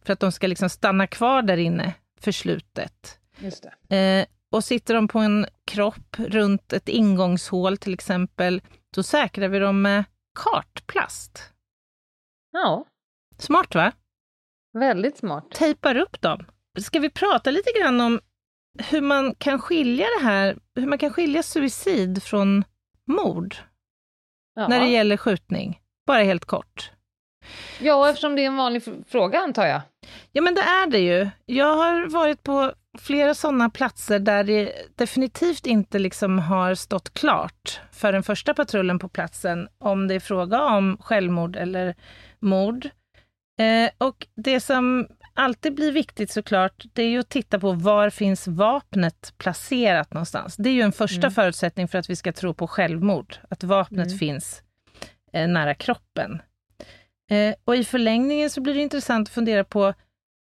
[0.03, 3.19] för att de ska liksom stanna kvar där inne för slutet.
[3.39, 8.63] Just eh, och sitter de på en kropp runt ett ingångshål till exempel,
[8.95, 10.05] då säkrar vi dem med
[10.39, 11.53] kartplast.
[12.53, 12.87] Ja.
[13.39, 13.93] Smart va?
[14.79, 15.51] Väldigt smart.
[15.51, 16.47] Tejpar upp dem.
[16.79, 18.21] Ska vi prata lite grann om
[18.79, 22.65] hur man kan skilja det här, hur man kan skilja suicid från
[23.05, 23.57] mord?
[24.55, 24.69] Ja.
[24.69, 25.81] När det gäller skjutning.
[26.07, 26.93] Bara helt kort.
[27.81, 29.81] Ja, eftersom det är en vanlig fråga antar jag.
[30.33, 31.29] Ja, men det är det ju.
[31.47, 37.81] Jag har varit på flera sådana platser där det definitivt inte liksom har stått klart
[37.93, 41.95] för den första patrullen på platsen om det är fråga om självmord eller
[42.39, 42.89] mord.
[43.61, 48.11] Eh, och det som alltid blir viktigt såklart, det är ju att titta på var
[48.11, 50.57] finns vapnet placerat någonstans.
[50.57, 51.31] Det är ju en första mm.
[51.31, 54.19] förutsättning för att vi ska tro på självmord, att vapnet mm.
[54.19, 54.63] finns
[55.33, 56.43] eh, nära kroppen.
[57.31, 59.95] Eh, och i förlängningen så blir det intressant att fundera på,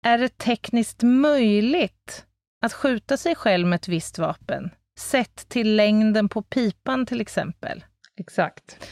[0.05, 2.25] är det tekniskt möjligt
[2.61, 4.69] att skjuta sig själv med ett visst vapen?
[4.99, 7.83] Sett till längden på pipan till exempel.
[8.17, 8.89] Exakt.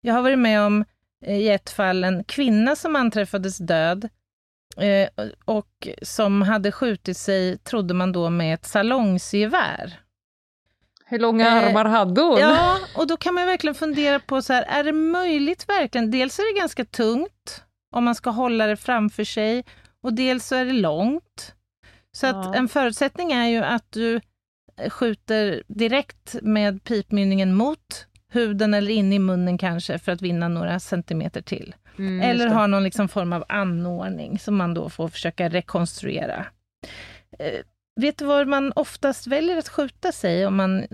[0.00, 0.84] Jag har varit med om
[1.26, 4.08] eh, i ett fall en kvinna som anträffades död
[4.76, 5.08] eh,
[5.44, 10.00] och som hade skjutit sig, trodde man då, med ett salongsgevär.
[11.10, 12.38] Hur långa Eh, armar hade hon?
[12.40, 16.10] Ja, och då kan man verkligen fundera på så här, är det möjligt verkligen?
[16.10, 19.64] Dels är det ganska tungt om man ska hålla det framför sig
[20.02, 21.54] och dels så är det långt.
[22.12, 22.54] Så att Ja.
[22.54, 24.20] en förutsättning är ju att du
[24.88, 30.80] skjuter direkt med pipmynningen mot huden eller in i munnen kanske för att vinna några
[30.80, 31.74] centimeter till.
[31.98, 36.46] Mm, eller har någon liksom form av anordning som man då får försöka rekonstruera.
[38.00, 40.86] Vet du var man oftast väljer att skjuta sig om man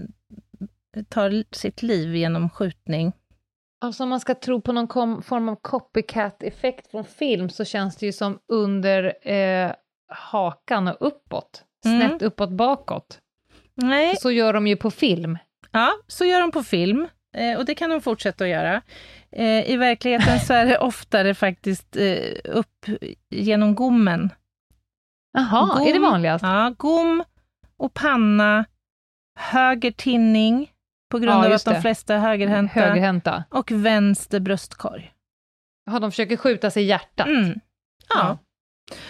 [1.08, 3.12] tar sitt liv genom skjutning?
[3.80, 8.06] Alltså om man ska tro på någon form av copycat-effekt från film så känns det
[8.06, 9.72] ju som under eh,
[10.08, 11.64] hakan och uppåt.
[11.84, 12.08] Mm.
[12.08, 13.18] Snett uppåt bakåt.
[13.74, 15.38] Nej, Så gör de ju på film.
[15.70, 18.82] ja, så gör de på film eh, och det kan de fortsätta att göra.
[19.32, 22.86] Eh, I verkligheten så är det oftare faktiskt eh, upp
[23.30, 24.30] genom gommen.
[25.36, 26.42] Jaha, är det vanligast?
[26.42, 27.24] Ja, gom
[27.76, 28.64] och panna,
[29.38, 30.70] höger tinning
[31.10, 31.80] på grund Ja, av att de det.
[31.80, 33.44] flesta är högerhänta, Högerhänta.
[33.50, 35.12] och vänster bröstkorg.
[35.90, 37.26] Ja, de försöker skjuta sig i hjärtat.
[37.26, 37.60] Mm.
[38.08, 38.38] Ja.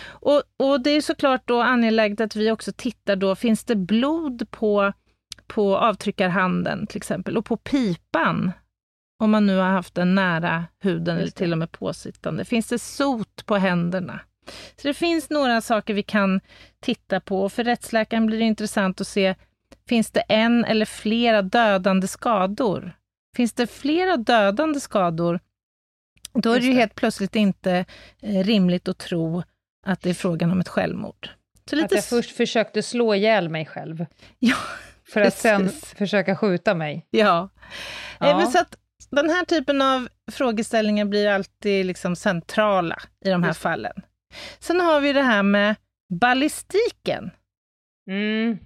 [0.07, 4.51] Och, och det är såklart då angeläget att vi också tittar då, finns det blod
[4.51, 4.93] på,
[5.47, 8.53] på avtryckarhanden till exempel, och på pipan?
[9.22, 12.45] Om man nu har haft den nära huden eller till och med påsittande.
[12.45, 14.20] Finns det sot på händerna?
[14.76, 16.40] Så det finns några saker vi kan
[16.80, 17.49] titta på.
[17.49, 19.34] För rättsläkaren blir det intressant att se,
[19.88, 22.92] finns det en eller flera dödande skador?
[23.36, 25.40] Finns det flera dödande skador,
[26.32, 27.84] då är det ju helt plötsligt inte
[28.22, 29.42] eh, rimligt att tro
[29.86, 31.30] att det är frågan om ett självmord.
[31.70, 34.07] Så Att lite jag s- först försökte slå ihjäl mig själv,
[34.38, 34.57] Ja,
[35.12, 37.07] för att sen försöka skjuta mig.
[37.11, 37.49] ja.
[38.18, 38.30] Ja.
[38.30, 38.76] Eh, Men så att
[39.11, 44.03] den här typen av frågeställningar blir alltid liksom centrala i de här Just fallen.
[44.59, 45.76] Sen har vi det här med
[46.20, 47.30] ballistiken.
[48.11, 48.59] Mm.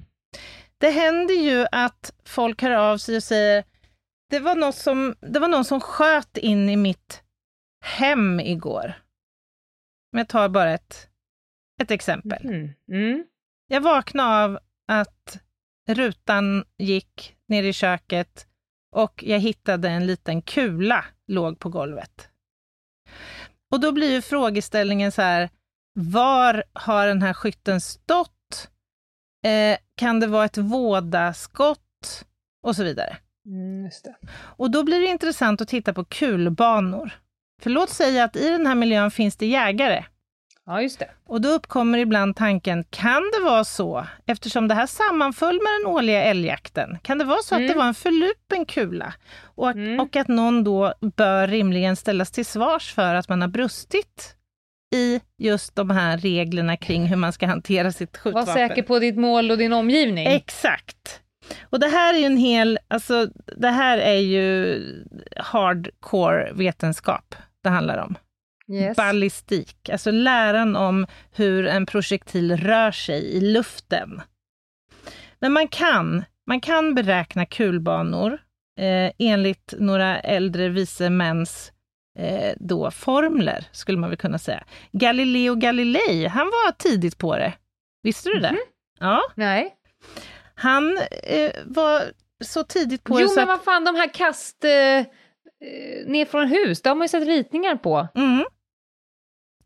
[0.79, 3.65] Det händer ju att folk hör av sig och säger
[4.31, 7.23] det var, något som, det var någon som sköt in i mitt
[7.85, 8.95] hem igår.
[10.13, 11.09] Men jag tar bara ett,
[11.83, 12.47] ett exempel.
[12.47, 12.71] Mm.
[12.93, 13.25] Mm.
[13.67, 14.59] Jag vaknade av
[14.89, 15.41] att
[15.89, 18.47] rutan gick ner i köket
[18.97, 22.29] och jag hittade en liten kula låg på golvet.
[23.71, 25.51] Och då blir ju frågeställningen så här,
[26.01, 28.69] var har den här skytten stått?
[29.45, 32.25] Eh, kan det vara ett vådaskott?
[32.63, 33.17] Och så vidare.
[33.47, 33.91] Mm.
[34.57, 37.11] Och då blir det intressant att titta på kulbanor.
[37.63, 40.05] För låt säga att i den här miljön finns det jägare.
[40.67, 41.11] Ja, just det.
[41.27, 45.93] Och då uppkommer ibland tanken, kan det vara så, eftersom det här sammanföll med den
[45.95, 47.73] årliga älgjakten, kan det vara så att Mm.
[47.73, 49.15] det var en förlupen kula?
[49.43, 50.01] Och, Mm.
[50.01, 54.37] och att någon då bör rimligen ställas till svars för att man har brustit
[54.95, 58.55] i just de här reglerna kring hur man ska hantera sitt Var skjutvapen.
[58.55, 60.27] säker på ditt mål och din omgivning.
[60.27, 61.21] Exakt.
[61.63, 63.27] Och det här är ju en hel, alltså
[63.57, 64.79] det här är ju
[65.37, 68.15] hardcore vetenskap det handlar om.
[68.73, 68.97] yes.
[68.97, 74.23] Ballistik, alltså läran om hur en projektil rör sig i luften.
[75.41, 78.39] Men man kan, man kan beräkna kulbanor
[78.81, 81.73] eh, enligt några äldre vise mäns
[82.19, 84.65] eh, då formler, skulle man väl kunna säga.
[84.93, 87.53] Galileo Galilei, han var tidigt på det.
[88.03, 88.57] Visste du det?
[89.01, 89.75] Ja, Nej.
[90.55, 92.03] han eh, var
[92.45, 95.07] så tidigt på Jo, det så men vad fan, de här kast eh, eh,
[96.07, 98.09] ner från hus, det har man ju sett ritningar på.
[98.15, 98.45] mm,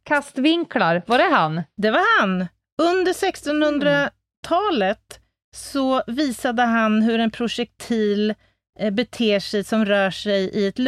[0.02, 1.62] Kastvinklar, var det han?
[1.76, 2.46] Det var han.
[2.82, 5.20] Under 1600-talet
[5.56, 8.34] så visade han hur en projektil
[8.78, 10.78] eh, beter sig som rör sig i ett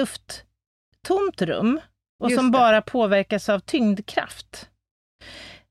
[1.11, 1.81] lufttomt rum
[2.21, 2.59] och Just som det.
[2.59, 4.69] bara påverkas av tyngdkraft.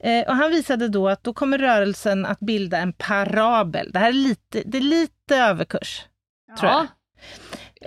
[0.03, 3.91] Eh, och han visade då att då kommer rörelsen att bilda en parabel.
[3.91, 6.05] Det här är lite, det är lite överkurs.
[6.59, 6.81] Tror jag.
[6.81, 6.87] Ja.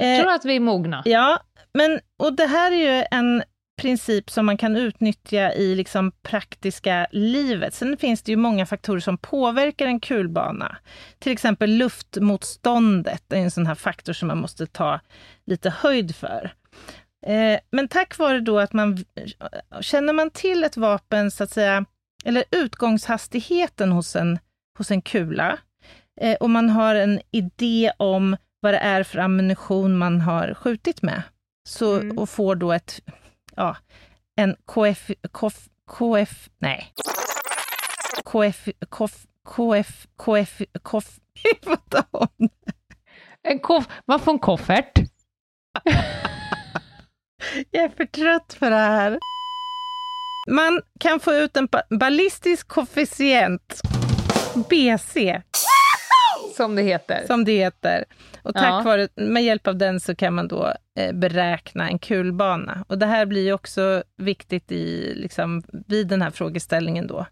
[0.04, 1.02] Jag tror att vi är mogna.
[1.04, 1.40] Ja,
[1.74, 3.42] men och det här är ju en
[3.78, 7.74] princip som man kan utnyttja i liksom praktiska livet.
[7.74, 10.76] Sen finns det ju många faktorer som påverkar en kulbana.
[11.18, 15.00] Till exempel luftmotståndet är en sån här faktor som man måste ta
[15.46, 16.54] lite höjd för.
[17.26, 19.04] Eh, men tack vare då att man
[19.80, 21.84] känner man till ett vapen, så att säga,
[22.24, 24.38] eller utgångshastigheten hos en,
[24.78, 25.58] hos en kula,
[26.20, 31.02] eh, och man har en idé om vad det är för ammunition man har skjutit
[31.02, 31.22] med,
[31.68, 32.18] så, Mm.
[32.18, 33.00] och får då ett,
[33.56, 33.76] ja,
[34.36, 36.92] en KF, KF, KF, nej,
[38.24, 41.18] KF, KF, KF, KF, KF,
[42.10, 42.48] hon?
[43.42, 44.98] En koff, man får en koffert.
[47.70, 49.18] Jag är för trött för det här.
[50.50, 53.80] Man kan få ut en ba ballistisk koefficient,
[54.70, 55.42] BC,
[56.56, 57.24] Som det heter.
[57.26, 58.04] som det heter.
[58.42, 58.82] Och tack Ja.
[58.84, 62.84] vare, med hjälp av den så kan man då eh, beräkna en kulbana.
[62.88, 67.26] Och det här blir ju också viktigt i, liksom, vid den här frågeställningen då.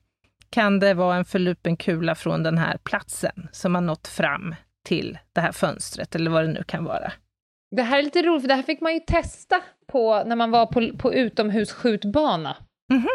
[0.51, 4.55] Kan det vara en förlupen kula från den här platsen som har nått fram
[4.85, 7.13] till det här fönstret, eller vad det nu kan vara?
[7.71, 9.61] Det här är lite roligt, för det här fick man ju testa
[9.93, 12.57] på när man var på, på utomhusskjutbana.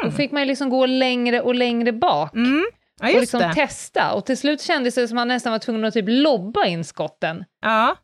[0.04, 2.36] Då fick man ju liksom gå längre och längre bak.
[2.36, 2.66] Mm.
[3.02, 3.54] Ja, och liksom det.
[3.54, 4.14] testa.
[4.14, 6.84] Och till slut kändes det som att man nästan var tvungen att typ lobba in
[6.84, 7.45] skotten.
[7.62, 7.95] Ja.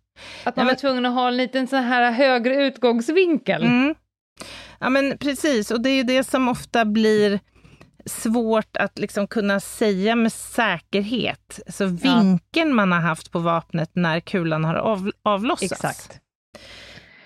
[0.43, 3.63] Att man var tvungen att ha en liten sån här högre utgångsvinkel.
[3.63, 3.95] Mm.
[4.79, 5.71] Ja, men precis.
[5.71, 7.39] Och det är ju det som ofta blir
[8.05, 11.59] svårt att liksom kunna säga med säkerhet.
[11.67, 15.71] Så vinkeln man har haft på vapnet när kulan har av, avlossats.
[15.71, 16.21] Exakt.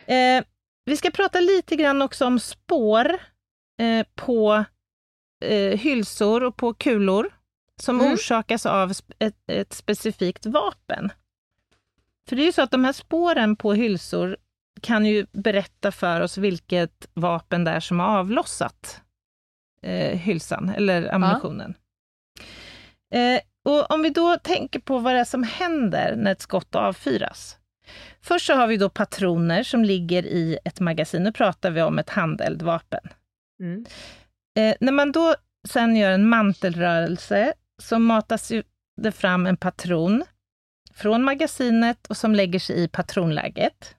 [0.05, 0.43] Eh,
[0.85, 3.17] vi ska prata lite grann också om spår
[3.81, 4.65] eh, på
[5.45, 7.33] eh, hylsor och på kulor
[7.79, 8.13] som Mm.
[8.13, 11.11] orsakas av ett, ett specifikt vapen.
[12.29, 14.37] För det är ju så att de här spåren på hylsor
[14.81, 19.01] kan ju berätta för oss vilket vapen det är som har avlossat
[19.81, 21.73] eh, hylsan eller ammunitionen.
[23.13, 26.75] Eh, och om vi då tänker på vad det är som händer när ett skott
[26.75, 27.57] avfyras.
[28.21, 31.23] Först så har vi då patroner som ligger i ett magasin.
[31.23, 33.09] Nu pratar vi om ett handeldvapen.
[33.59, 33.85] Mm.
[34.59, 35.35] Eh, när man då
[35.67, 38.51] sen gör en mantelrörelse så matas
[39.01, 40.23] det fram en patron
[40.93, 43.95] från magasinet och som lägger sig i patronläget.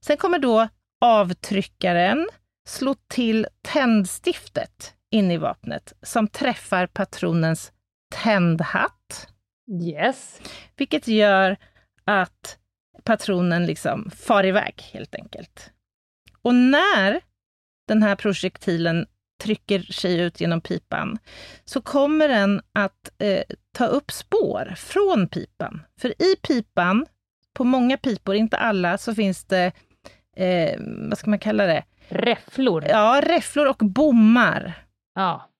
[0.00, 0.68] Sen kommer då
[1.00, 2.28] avtryckaren
[2.68, 7.72] slå till tändstiftet in i vapnet som träffar patronens
[8.14, 9.28] tändhatt.
[9.82, 10.40] Yes.
[10.76, 11.56] Vilket gör
[12.04, 12.57] att
[13.04, 15.70] patronen liksom far iväg helt enkelt.
[16.42, 17.20] Och när
[17.88, 19.06] den här projektilen
[19.42, 21.18] trycker sig ut genom pipan
[21.64, 23.42] så kommer den att eh,
[23.72, 25.82] ta upp spår från pipan.
[26.00, 27.06] För i pipan,
[27.54, 29.72] på många pipor, inte alla, så finns det,
[30.36, 31.84] eh, vad ska man kalla det?
[32.08, 32.84] Räfflor.
[32.88, 34.84] Ja, räfflor och bommar.
[35.14, 35.50] Ja.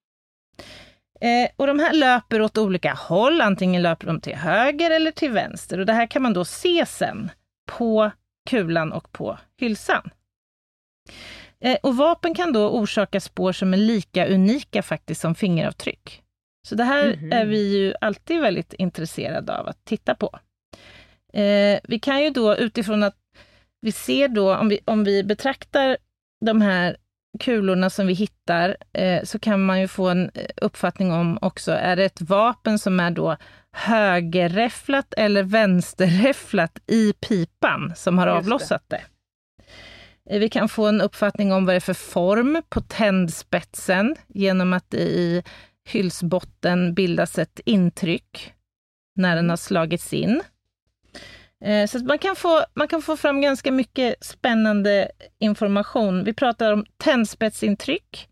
[1.21, 5.31] Eh, och de här löper åt olika håll, antingen löper de till höger eller till
[5.31, 5.79] vänster.
[5.79, 7.31] Och det här kan man då se sen
[7.71, 8.11] på
[8.51, 10.11] kulan och på hylsan.
[11.61, 16.23] Eh, och vapen kan då orsaka spår som är lika unika faktiskt som fingeravtryck.
[16.69, 17.33] Så det här Mhm.
[17.33, 20.39] är vi ju alltid väldigt intresserade av att titta på.
[21.33, 23.17] Eh, vi kan ju då utifrån att
[23.81, 25.97] vi ser då, om vi, om vi betraktar
[26.45, 26.97] de här
[27.39, 31.73] kulorna som vi hittar, eh, så kan man ju få en eh, uppfattning om också,
[31.73, 33.37] är det ett vapen som är då
[33.73, 38.39] högerräfflat eller vänsterräfflat i pipan som har Just det.
[38.39, 39.01] avlossat det?
[40.31, 44.73] Eh, Vi kan få en uppfattning om vad det är för form på tändspetsen genom
[44.73, 45.43] att det i
[45.89, 48.53] hylsbotten bildas ett intryck
[49.17, 50.43] när den har slagits in.
[51.65, 56.25] Eh, Så man kan, få, man kan få fram ganska mycket spännande information.
[56.25, 58.29] Vi pratar om tändspetsintryck,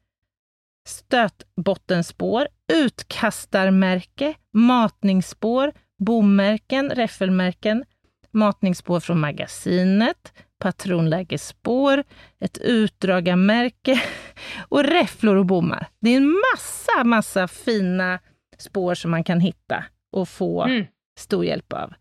[0.89, 7.85] stötbottenspår, utkastarmärke, matningsspår, bommärken, räffelmärken,
[8.31, 12.05] matningsspår från magasinet, patronlägesspår,
[12.41, 14.03] ett utdragarmärke
[14.69, 15.87] och räfflor och bommar.
[16.01, 18.19] Det är en massa, massa fina
[18.59, 20.87] spår som man kan hitta och få Mm.
[21.19, 21.95] stor hjälp av.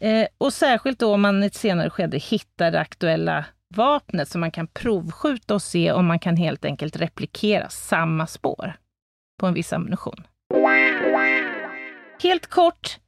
[0.00, 3.44] Eh, och särskilt då om man i ett senare skede hittar det aktuella
[3.74, 8.76] vapnet så man kan provskjuta och se om man kan helt enkelt replikera samma spår
[9.40, 10.26] på en viss ammunition.
[12.22, 12.98] Helt kort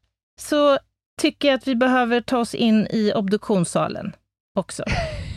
[0.41, 0.79] så
[1.21, 4.13] tycker jag att vi behöver ta oss in i obduktionssalen
[4.59, 4.85] också.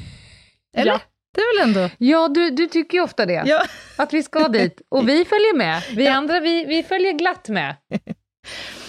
[0.77, 0.91] Eller?
[0.91, 0.99] Ja.
[1.35, 1.89] Det är väl ändå...
[1.97, 3.43] Ja, du, du tycker ju ofta det.
[3.45, 3.63] Ja.
[3.97, 4.81] Att vi ska dit.
[4.89, 5.83] Och vi följer med.
[5.95, 7.75] Vi andra, vi, vi följer glatt med.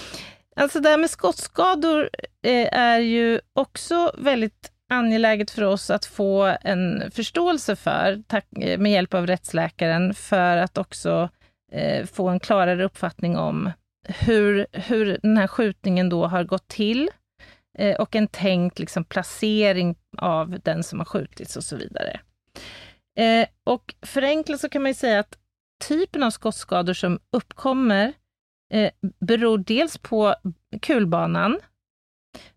[0.56, 2.10] Alltså det här med skottskador
[2.42, 8.22] eh, är ju också väldigt angeläget för oss att få en förståelse för,
[8.60, 11.28] eh, med hjälp av rättsläkaren, för att också
[11.72, 13.70] eh, få en klarare uppfattning om
[14.08, 17.10] hur, hur den här skjutningen då har gått till
[17.98, 22.20] och en tänkt liksom, placering av den som har skjutits och så vidare.
[23.64, 25.38] Och förenklat så kan man ju säga att
[25.88, 28.12] typen av skottskador som uppkommer
[28.74, 30.34] eh, beror dels på
[30.82, 31.60] kulbanan,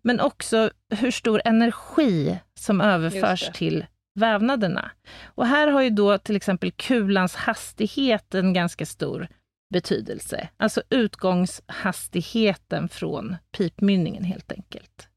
[0.02, 4.90] men också hur stor energi som överförs till vävnaderna.
[5.24, 9.28] Och här har ju då till exempel kulans hastighet en ganska stor
[9.74, 10.48] betydelse.
[10.56, 15.08] Alltså utgångshastigheten från pipmynningen helt enkelt.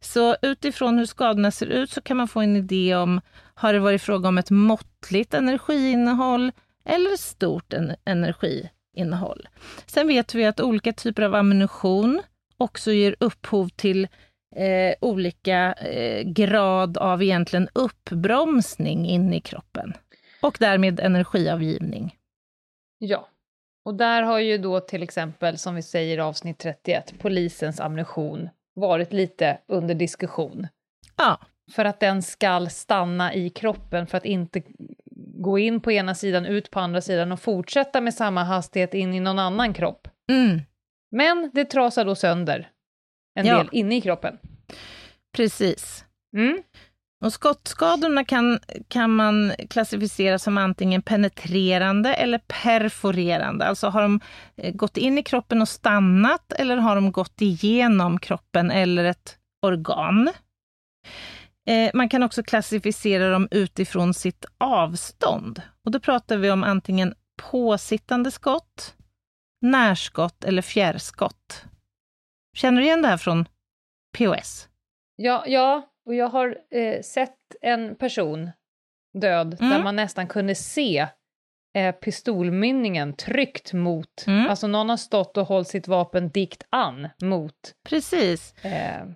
[0.00, 3.20] Så utifrån hur skadorna ser ut så kan man få en idé om,
[3.54, 6.52] har det varit fråga om ett måttligt energiinnehåll
[6.84, 7.96] eller stort en
[8.96, 9.48] energiinnehåll?
[9.86, 12.22] Sen vet vi att olika typer av ammunition
[12.56, 14.08] också ger upphov till
[14.56, 19.92] eh, olika eh, grad av egentligen uppbromsning in i kroppen
[20.42, 22.14] och därmed energiavgivning.
[22.98, 23.28] Ja,
[23.84, 28.48] och där har ju då till exempel, som vi säger i avsnitt 31, polisens ammunition
[28.74, 30.66] varit lite under diskussion.
[31.16, 31.38] Ja.
[31.72, 34.62] För att den ska stanna i kroppen, för att inte
[35.42, 39.14] gå in på ena sidan, ut på andra sidan och fortsätta med samma hastighet in
[39.14, 40.08] i någon annan kropp.
[40.30, 40.60] Mm.
[41.10, 42.68] Men det trasar då sönder
[43.34, 43.56] en Ja.
[43.58, 44.38] del inne i kroppen.
[45.36, 46.04] Precis.
[46.36, 46.62] Mm.
[47.24, 48.58] Och skottskadorna kan,
[48.88, 53.64] kan man klassificera som antingen penetrerande eller perforerande.
[53.66, 54.20] Alltså har de
[54.56, 59.38] eh, gått in i kroppen och stannat eller har de gått igenom kroppen eller ett
[59.62, 60.30] organ.
[61.66, 65.62] Eh, Man kan också klassificera dem utifrån sitt avstånd.
[65.84, 67.14] Och då pratar vi om antingen
[67.50, 68.94] påsittande skott,
[69.60, 71.64] närskott eller fjärrskott.
[72.56, 73.48] Känner du igen det här från
[74.18, 74.68] POS?
[75.16, 78.50] Ja, ja, och jag har eh, sett en person
[79.20, 79.84] död där Mm.
[79.84, 81.06] man nästan kunde se
[81.76, 84.48] eh, pistolmynningen tryckt mot, Mm.
[84.50, 87.74] alltså någon har stått och hållit sitt vapen dikt an mot.
[87.88, 88.64] Precis.
[88.64, 89.06] Eh,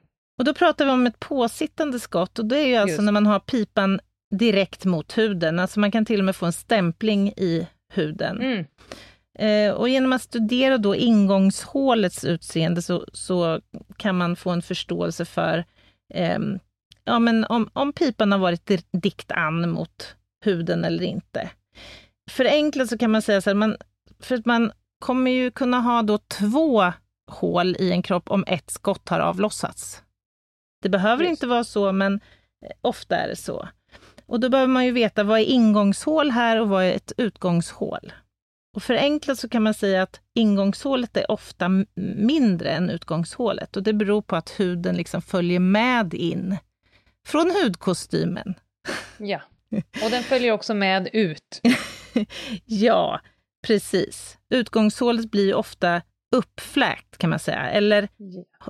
[0.41, 3.03] Och då pratar vi om ett påsittande skott och det är ju alltså Just.
[3.05, 4.01] när man har pipan
[4.35, 5.59] direkt mot huden.
[5.59, 8.41] Alltså man kan till och med få en stämpling i huden.
[8.41, 8.65] mm,
[9.39, 13.61] Eh, och genom att studera då ingångshålets utseende så, så
[13.97, 15.65] kan man få en förståelse för
[16.15, 16.59] ehm,
[17.05, 21.51] ja, men om, om pipan har varit di- dikt an mot huden eller inte.
[22.31, 23.77] Förenklat så kan man säga så här, man,
[24.21, 26.93] för att man kommer ju kunna ha då två
[27.31, 30.03] hål i en kropp om ett skott har avlossats.
[30.83, 31.31] Det behöver Just.
[31.31, 32.15] inte vara så, men
[32.65, 33.69] eh, ofta är det så.
[34.27, 38.13] Och då behöver man ju veta vad är ingångshål här och vad är ett utgångshål.
[38.77, 41.69] Och förenklat så kan man säga att ingångshålet är ofta
[42.17, 46.57] mindre än utgångshålet och det beror på att huden liksom följer med in
[47.27, 48.55] från hudkostymen.
[49.19, 49.41] ja.
[50.05, 51.61] Och den följer också med ut.
[52.65, 53.21] ja,
[53.67, 54.39] precis.
[54.51, 56.03] Utgångshålet blir ofta
[56.37, 58.09] uppfläkt kan man säga, eller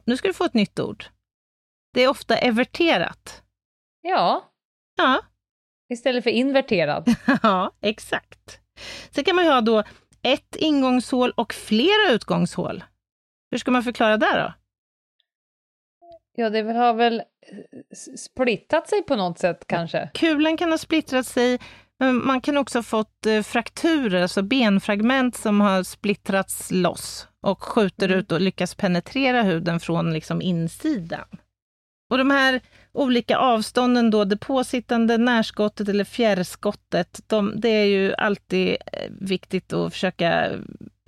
[0.05, 1.05] nu ska du få ett nytt ord.
[1.95, 3.43] Det är ofta everterat.
[4.03, 4.45] Ja,
[4.97, 5.21] Ja,
[5.93, 7.09] istället för inverterad.
[7.43, 8.61] ja exakt.
[9.11, 9.83] Sen kan man ju ha då
[10.23, 12.85] ett ingångshål och flera utgångshål.
[13.51, 14.53] Hur ska man förklara det då?
[16.35, 17.25] Ja, det har väl eh,
[18.17, 20.11] splittat sig på något sätt kanske.
[20.15, 21.59] Kulan kan ha splittrat sig,
[21.99, 27.63] men man kan också ha fått eh, frakturer, alltså benfragment som har splittrats loss och
[27.63, 28.19] skjuter Mm.
[28.19, 31.27] ut och lyckas penetrera huden från liksom insidan.
[32.11, 32.61] Och de här
[32.93, 39.73] olika avstånden då, det påsittande närskottet eller fjärrskottet, de, det är ju alltid eh, viktigt
[39.73, 40.51] att försöka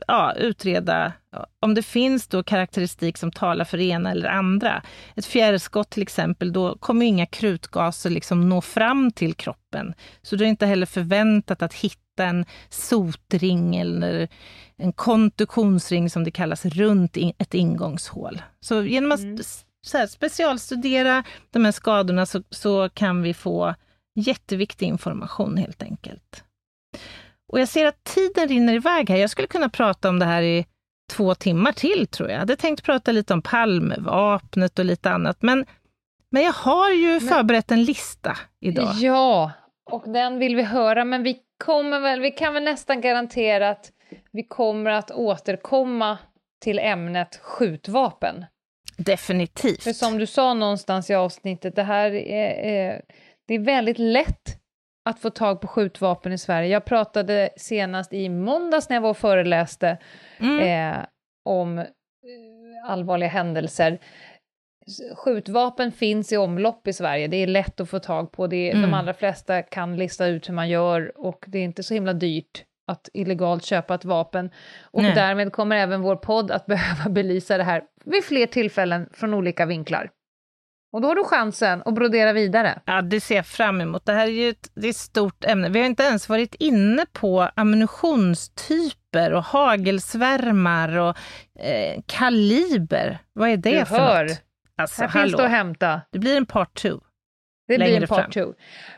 [0.06, 1.12] ja, utreda
[1.60, 4.82] om det finns då karaktäristik som talar för det ena eller andra.
[5.16, 9.94] Ett fjärrskott till exempel, då kommer inga krutgaser liksom nå fram till kroppen.
[10.22, 14.28] Så det är inte heller förväntat att hitta en sotring eller
[14.76, 18.42] en kontuktionsring som det kallas runt ett ingångshål.
[18.60, 23.74] Så genom att s- så här, specialstudera de här skadorna så, så kan vi få
[24.14, 26.44] jätteviktig information helt enkelt.
[27.52, 29.16] Och jag ser att tiden rinner iväg här.
[29.16, 30.66] Jag skulle kunna prata om det här i
[31.12, 32.34] två timmar till, tror jag.
[32.34, 35.66] Jag hade tänkt prata lite om Palmevapnet och lite annat, men,
[36.30, 38.94] men jag har ju förberett en lista idag.
[38.94, 39.52] Ja,
[39.90, 43.92] och den vill vi höra, men vi kommer väl, vi kan väl nästan garantera att
[44.32, 46.18] vi kommer att återkomma
[46.60, 48.44] till ämnet skjutvapen.
[48.96, 49.82] Definitivt.
[49.82, 53.02] För som du sa någonstans i avsnittet, det här är,
[53.48, 54.58] det är väldigt lätt
[55.04, 56.68] att få tag på skjutvapen i Sverige.
[56.68, 59.98] Jag pratade senast i måndags när jag var och föreläste
[60.38, 60.58] Mm.
[60.98, 61.04] eh,
[61.44, 61.86] om eh,
[62.86, 63.98] allvarliga händelser.
[65.16, 68.46] Skjutvapen finns i omlopp i Sverige, det är lätt att få tag på.
[68.46, 68.82] Det är, Mm.
[68.90, 72.12] De allra flesta kan lista ut hur man gör och det är inte så himla
[72.12, 74.50] dyrt att illegalt köpa ett vapen.
[74.82, 75.14] Och Nej.
[75.14, 79.66] därmed kommer även vår podd att behöva belysa det här vid fler tillfällen från olika
[79.66, 80.10] vinklar.
[80.92, 82.80] Och då har du chansen att brodera vidare.
[82.84, 84.06] Ja, det ser jag fram emot.
[84.06, 85.68] Det här är ju ett, det är ett stort ämne.
[85.68, 91.16] Vi har inte ens varit inne på ammunitionstyper och hagelsvärmar och
[91.58, 93.18] eh, kaliber.
[93.32, 94.24] Vad är det Du för hör.
[94.24, 94.42] något?
[94.76, 96.00] Alltså, här finns det att hämta.
[96.10, 96.98] Det blir en part two.
[97.78, 98.30] Det blir en part fram.
[98.30, 98.54] two.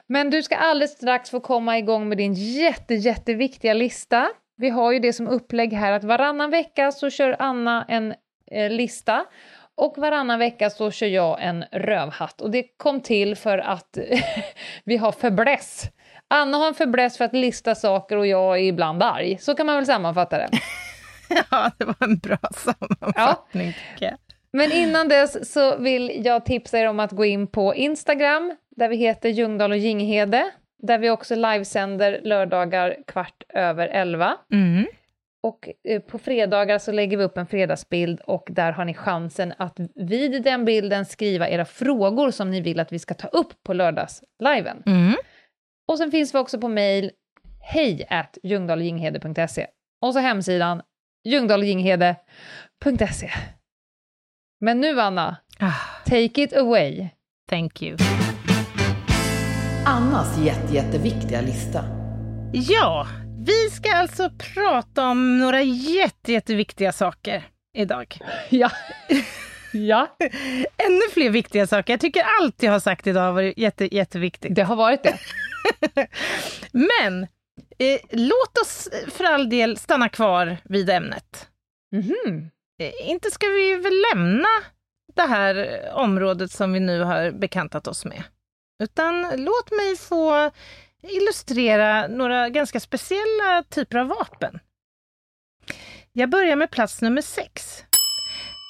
[0.07, 4.29] Men du ska alldeles strax få komma igång med din jätte, jätteviktiga lista.
[4.57, 8.15] Vi har ju det som upplägg här att varannan vecka så kör Anna en
[8.51, 9.25] eh, lista
[9.77, 12.41] och varannan vecka så kör jag en rövhatt.
[12.41, 13.99] Och det kom till för att
[14.85, 15.91] vi har fäbless.
[16.29, 19.39] Anna har en fäbless för att lista saker och jag är ibland arg.
[19.39, 20.49] Så kan man väl sammanfatta det.
[21.51, 23.73] ja, det var en bra sammanfattning ja.
[23.93, 24.19] tycker jag.
[24.53, 28.89] Men innan dess så vill jag tipsa er om att gå in på Instagram, där
[28.89, 30.51] vi heter Ljungdahl och Ginghede,
[30.83, 34.37] där vi också livesänder lördagar kvart över elva.
[34.53, 34.87] Mm.
[35.43, 39.55] Och eh, på fredagar så lägger vi upp en fredagsbild och där har ni chansen
[39.59, 43.63] att vid den bilden skriva era frågor som ni vill att vi ska ta upp
[43.63, 44.83] på lördagsliven.
[44.87, 45.15] Mm.
[45.89, 47.11] Och sen finns vi också på mejl
[47.61, 49.67] hej at ljungdahljinghede.se
[50.03, 50.83] och så hemsidan
[51.25, 53.31] ljungdahljinghede.se.
[54.61, 55.73] Men nu, Anna, ah.
[56.05, 57.09] take it away.
[57.51, 57.97] Thank you.
[59.95, 61.85] Annas jätte, jätteviktiga lista.
[62.53, 63.07] Ja,
[63.47, 67.45] vi ska alltså prata om några jätte, jätteviktiga saker
[67.77, 68.19] idag.
[68.51, 68.71] Ja.
[69.73, 70.17] ja.
[70.77, 71.93] Ännu fler viktiga saker.
[71.93, 74.55] Jag tycker allt jag har sagt idag har varit jätte, jätteviktigt.
[74.55, 75.19] Det har varit det.
[76.73, 77.23] Men
[77.79, 81.49] eh, låt oss för all del stanna kvar vid ämnet.
[81.97, 82.51] Mm -hmm.
[82.83, 84.49] eh, inte ska vi väl lämna
[85.15, 88.23] det här området som vi nu har bekantat oss med.
[88.83, 90.51] Utan låt mig få
[91.03, 94.59] illustrera några ganska speciella typer av vapen.
[96.13, 97.85] Jag börjar med plats nummer sex.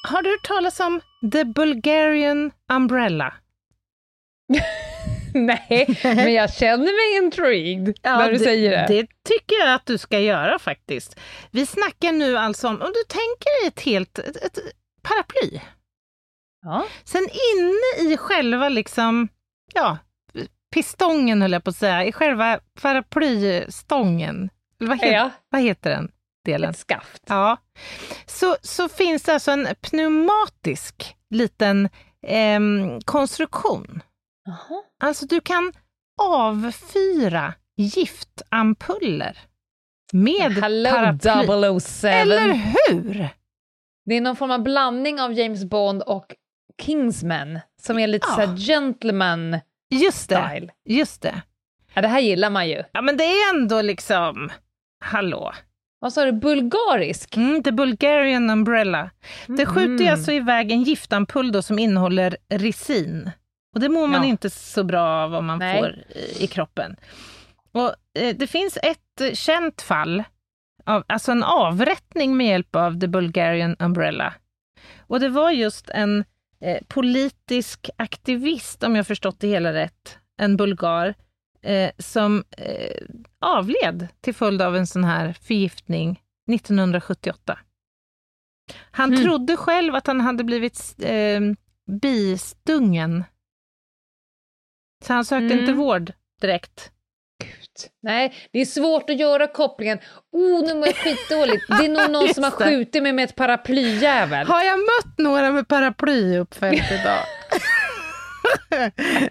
[0.08, 1.00] Har du hört talas om
[1.32, 3.34] The Bulgarian Umbrella?
[5.34, 8.86] Nej, men jag känner mig intrigued ja, när du det, säger det.
[8.88, 11.20] Det tycker jag att du ska göra faktiskt.
[11.50, 14.58] Vi snackar nu alltså om, om du tänker dig ett helt ett, ett
[15.02, 15.60] paraply.
[16.62, 16.86] Ja.
[17.04, 19.28] Sen inne i själva liksom,
[19.72, 19.98] ja,
[20.74, 25.30] pistongen höll jag på att säga, i själva paraplystången, vad, he ja.
[25.48, 26.10] vad heter den
[26.44, 26.70] delen?
[26.70, 27.22] Ett skaft.
[27.26, 27.56] Ja.
[28.26, 31.88] Så, så finns det alltså en pneumatisk liten
[32.26, 32.60] eh,
[33.04, 34.02] konstruktion.
[34.48, 34.84] Aha.
[35.04, 35.72] Alltså du kan
[36.22, 39.38] avfyra giftampuller
[40.12, 41.80] med Hello, paraply.
[41.80, 42.08] 007.
[42.08, 43.28] Eller hur?
[44.04, 46.34] Det är någon form av blandning av James Bond och
[46.82, 48.46] Kingsman, som är lite ja.
[48.46, 49.58] så gentleman
[49.90, 50.68] Just det, style.
[50.84, 51.42] just det.
[51.94, 52.82] Ja, det här gillar man ju.
[52.92, 54.50] Ja, men det är ändå liksom,
[55.04, 55.52] hallå.
[55.98, 57.36] Vad sa du, bulgarisk?
[57.36, 59.10] Mm, the Bulgarian umbrella.
[59.46, 59.66] Det Mm.
[59.74, 63.30] skjuter alltså iväg en giftampull då som innehåller resin.
[63.74, 64.28] Och det mår man Ja.
[64.28, 65.78] inte så bra av om man Nej.
[65.80, 66.96] får i, i kroppen.
[67.72, 70.24] Och eh, det finns ett känt fall,
[70.86, 74.34] av, alltså en avrättning med hjälp av the Bulgarian umbrella.
[75.06, 76.24] Och det var just en
[76.64, 81.14] eh, politisk aktivist, om jag förstått det hela rätt, en bulgar,
[81.62, 83.06] eh, som eh,
[83.40, 87.58] avled till följd av en sån här förgiftning 1978.
[88.90, 89.24] Han Mm.
[89.24, 91.40] trodde själv att han hade blivit eh,
[92.00, 93.24] bistungen.
[95.04, 95.58] Så han sökte Mm.
[95.58, 96.92] inte vård direkt.
[98.02, 99.98] Nej, det är svårt att göra kopplingen.
[100.32, 101.64] Oh, nu mår jag skitdåligt.
[101.68, 104.46] Det är nog någon som har skjutit mig med ett paraplyjävel.
[104.46, 107.20] Har jag mött några med paraply uppfällt idag?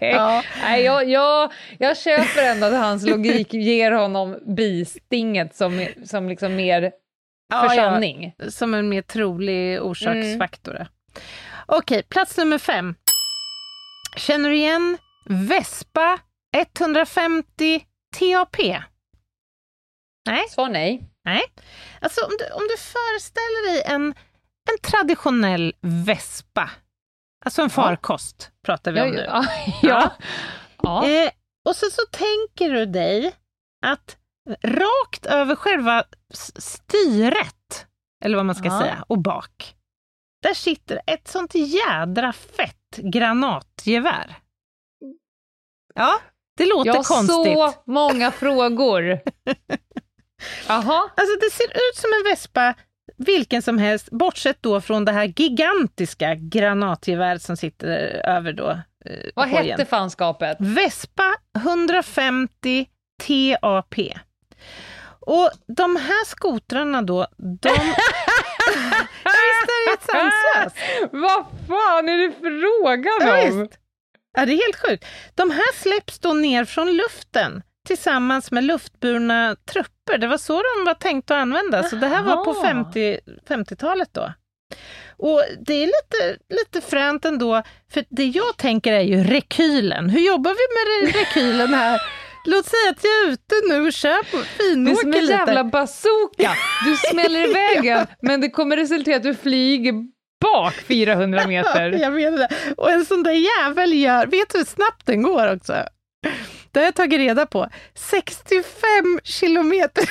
[0.00, 0.42] ja.
[0.62, 6.56] Nej, jag, jag, jag köper ändå att hans logik ger honom bistinget som, som liksom
[6.56, 6.92] mer
[7.48, 7.82] Ja, för ja.
[7.90, 8.34] sanning.
[8.48, 10.74] Som en mer trolig orsaksfaktor.
[10.74, 10.86] Mm.
[11.66, 12.94] Okej, plats nummer fem.
[14.16, 16.18] Känner du igen Vespa
[16.56, 17.84] 150
[18.18, 18.56] TAP?
[20.26, 20.48] Nej.
[20.48, 21.10] Svar nej.
[21.24, 21.42] Nej.
[22.00, 24.02] Alltså om du, om du föreställer dig en,
[24.70, 26.70] en traditionell Vespa,
[27.44, 29.24] alltså en farkost pratar vi Ja, om nu.
[29.28, 29.44] ja,
[29.82, 30.12] ja.
[30.82, 31.08] ja.
[31.08, 31.30] Eh,
[31.68, 33.34] och så, så tänker du dig
[33.86, 34.16] att
[34.62, 36.04] rakt över själva
[36.58, 37.86] styret,
[38.24, 38.80] eller vad man ska Ja.
[38.80, 39.76] säga, och bak,
[40.42, 44.36] där sitter ett sånt jädra fett granatgevär.
[45.94, 46.20] Ja,
[46.56, 47.54] det låter Jag har konstigt.
[47.54, 49.04] så många frågor.
[50.68, 51.02] Jaha.
[51.16, 52.74] Alltså det ser ut som en vespa
[53.16, 57.88] vilken som helst, bortsett då från det här gigantiska granatgeväret som sitter
[58.28, 59.66] över då eh, Vad hojen.
[59.70, 60.56] hette fanskapet?
[60.60, 62.86] Vespa 150
[63.22, 63.94] TAP.
[65.26, 67.68] Och de här skotrarna då, de...
[67.68, 67.74] ja,
[69.24, 70.76] visst är det sanslöst?
[71.12, 73.60] Vad fan är det frågan Ja, om?
[73.60, 73.78] visst.
[74.34, 75.04] Ja, det är helt sjukt.
[75.34, 80.18] De här släpps då ner från luften tillsammans med luftburna trupper.
[80.18, 81.90] Det var så de var tänkt att användas.
[81.90, 82.62] Så det här var på Jaha.
[82.68, 83.18] 50,
[83.48, 84.32] 50-talet då.
[85.16, 87.62] Och det är lite, lite fränt ändå,
[87.92, 90.10] för det jag tänker är ju rekylen.
[90.10, 90.56] Hur jobbar vi
[91.04, 92.00] med re- rekylen här?
[92.46, 95.20] Låt säga att jag är ute nu och kör på Det är finåker som en
[95.20, 95.32] lite.
[95.32, 96.54] jävla bazooka.
[96.86, 99.92] Du smäller iväg en, men det kommer resultera i att du flyger
[100.52, 101.92] bak 400 meter.
[101.92, 102.48] jag menar det.
[102.76, 103.32] Och en sån där
[103.66, 105.72] jävel gör, vet du hur snabbt den går också?
[106.70, 107.68] Det har jag tagit reda på.
[107.94, 108.64] 65
[109.24, 110.04] kilometer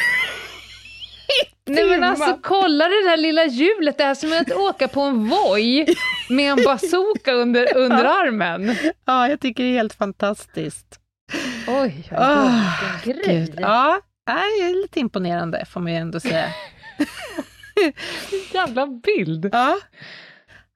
[1.66, 5.30] Nej men alltså kolla det där lilla hjulet, det är som att åka på en
[5.30, 5.86] Voi
[6.30, 8.76] med en bazooka under, under armen.
[9.06, 11.00] Ja, jag tycker det är helt fantastiskt.
[11.68, 12.62] Oj, oj, oj Oh,
[13.06, 13.40] vilken grej.
[13.40, 13.60] Gud.
[13.60, 16.46] Ja, det är lite imponerande får man ju ändå säga.
[18.54, 19.50] Jävla bild.
[19.52, 19.78] Ja.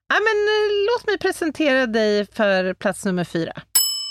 [0.08, 3.52] Ja men, eh, låt mig presentera dig för plats nummer fyra.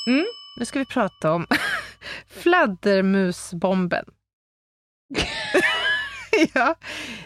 [0.07, 0.25] Mm.
[0.59, 1.47] Nu ska vi prata om
[2.27, 4.05] fladdermusbomben.
[6.53, 6.75] ja,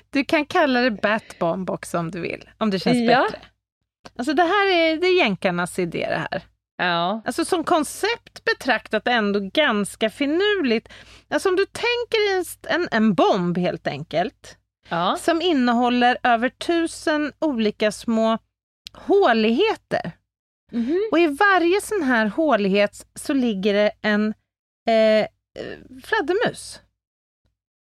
[0.09, 3.21] du kan kalla det Batbomb också om du vill, om det känns Ja.
[3.23, 3.39] bättre.
[4.17, 6.41] Alltså det här är, det är jänkarnas idé det här.
[6.77, 7.21] Ja.
[7.25, 10.89] Alltså som koncept betraktat ändå ganska finurligt.
[11.29, 12.45] Alltså om du tänker
[12.75, 14.57] en, en bomb helt enkelt,
[14.89, 15.17] Ja.
[15.19, 18.37] som innehåller över tusen olika små
[18.93, 20.11] håligheter.
[20.71, 21.09] Mhm.
[21.11, 24.33] Och i varje sån här hålighet så ligger det en
[24.89, 25.27] eh,
[26.03, 26.79] fladdermus.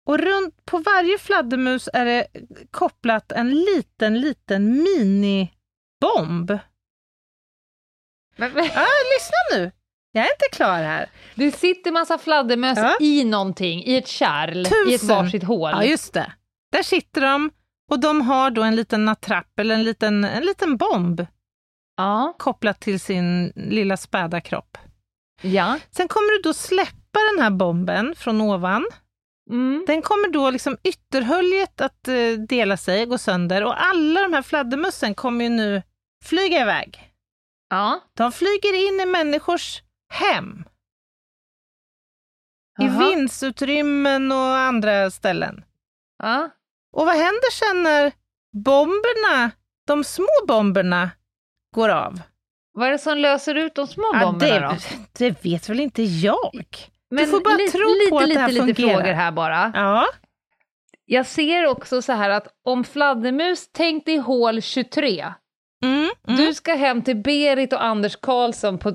[0.06, 2.28] Och runt på varje fladdermus är det
[2.72, 6.50] kopplat en liten, liten minibomb.
[8.36, 8.86] Men, men, Ja,
[9.16, 9.72] lyssna nu!
[10.12, 11.10] Jag är inte klar här.
[11.36, 12.98] det sitter massa fladdermöss Ja.
[13.02, 14.70] i någonting, i ett kärl, i ett
[15.02, 15.08] Tusen.
[15.08, 15.72] varsitt hål.
[15.72, 16.32] Ja, just det.
[16.72, 17.52] Där sitter de
[17.90, 21.26] och de har då en liten attrapp eller en liten, en liten bomb
[21.98, 22.36] ja.
[22.40, 24.78] kopplat till sin lilla späda kropp.
[25.42, 25.80] ja.
[25.92, 28.86] Sen kommer du då släppa den här bomben från ovan.
[29.50, 29.84] Mm.
[29.88, 34.42] Den kommer då liksom ytterhöljet att eh, dela sig, gå sönder och alla de här
[34.42, 35.82] fladdermössen kommer ju nu
[36.26, 37.14] flyga iväg.
[37.70, 38.00] ja.
[38.14, 39.82] De flyger in i människors
[40.14, 40.64] hem.
[42.82, 43.00] I Jaha.
[43.10, 45.64] vindsutrymmen och andra ställen.
[46.24, 46.50] ja.
[46.92, 48.12] Och vad händer sen när
[48.64, 49.52] bomberna,
[49.88, 51.12] de små bomberna,
[51.76, 52.22] går av?
[52.74, 54.76] Vad är det som löser ut de små Ja, bomberna då?
[55.18, 56.78] det, det vet väl inte jag?
[57.12, 58.98] Men får bara lite, tro lite, på att det lite, här lite fungerar.
[59.00, 59.72] frågor här bara.
[59.76, 60.06] Ja,
[61.06, 65.34] Jag ser också så här att om fladdermus tänkte i hål 23,
[65.84, 66.38] mm, mm.
[66.38, 68.94] du ska hem till Berit och Anders Karlsson på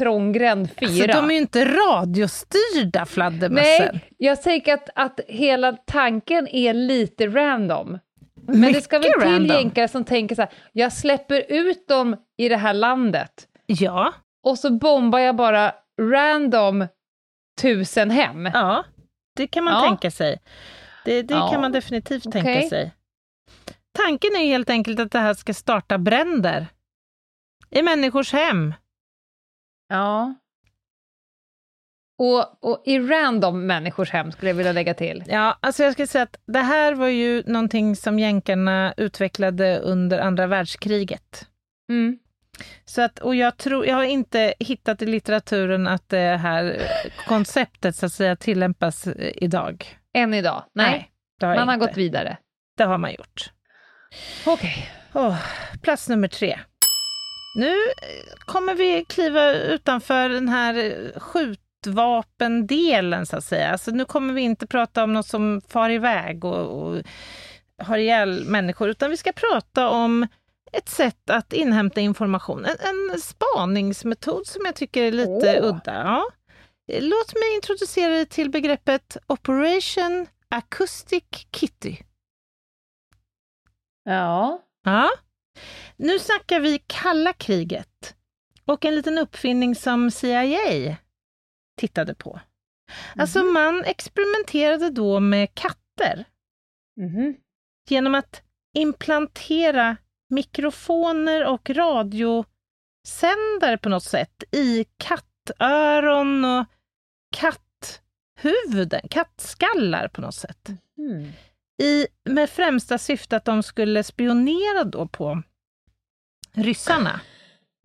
[0.00, 0.86] Trånggränd 4.
[0.88, 3.88] Alltså, de är ju inte radiostyrda fladdermössen.
[3.92, 7.98] Nej, jag tänker att, att hela tanken är lite random.
[8.46, 12.16] Men det ska väl Mycket till jänkare som tänker så här, jag släpper ut dem
[12.36, 16.86] i det här landet Ja, och så bombar jag bara random
[17.60, 18.46] tusen hem.
[18.46, 18.84] ja,
[19.36, 19.88] det kan man Ja.
[19.88, 20.38] tänka sig.
[21.04, 21.48] Det, det Ja.
[21.52, 22.68] kan man definitivt tänka Okej.
[22.68, 22.92] sig.
[23.92, 26.66] Tanken är helt enkelt att det här ska starta bränder
[27.70, 28.74] i människors hem.
[29.90, 30.34] Ja.
[32.18, 35.24] Och, och i random människors hem skulle jag vilja lägga till.
[35.26, 40.18] Ja, alltså jag ska säga att det här var ju någonting som jänkarna utvecklade under
[40.18, 41.46] andra världskriget.
[41.88, 42.18] Mm.
[42.84, 46.82] Så att, och jag, tror, jag har inte hittat i litteraturen att det här
[47.26, 49.98] konceptet så att säga tillämpas eh, idag.
[50.14, 50.64] Än idag?
[50.72, 51.10] Nej,
[51.40, 51.86] det har man har inte.
[51.86, 52.36] gått vidare.
[52.76, 53.52] Det har man gjort.
[54.46, 54.90] Okej.
[55.12, 55.36] Åh,
[55.82, 56.58] plats nummer tre.
[57.54, 63.72] Nu eh, kommer vi kliva utanför den här eh, skjutvapendelen så att säga.
[63.72, 67.02] Alltså nu kommer vi inte prata om något som far iväg och, och
[67.82, 70.26] har ihjäl människor, utan vi ska prata om
[70.72, 72.64] ett sätt att inhämta information.
[72.64, 75.68] En, en spaningsmetod som jag tycker är lite Åh.
[75.68, 75.94] udda.
[75.94, 76.24] Ja.
[77.00, 81.96] Låt mig introducera dig till begreppet Operation Acoustic Kitty.
[84.04, 84.62] Ja.
[84.84, 85.10] Ja.
[85.96, 88.14] Nu snackar vi kalla kriget
[88.64, 90.96] och en liten uppfinning som CIA
[91.76, 92.40] tittade på.
[93.16, 96.24] Alltså man experimenterade då med katter
[96.96, 97.36] Mhm.
[97.88, 98.42] genom att
[98.74, 99.96] implantera
[100.28, 106.66] mikrofoner och radiosändare på något sätt i kattöron och
[107.36, 110.68] katthuvuden, kattskallar på något sätt.
[110.98, 111.32] Mm.
[111.82, 115.42] I, med främsta syfte att de skulle spionera då på
[116.52, 117.20] ryssarna.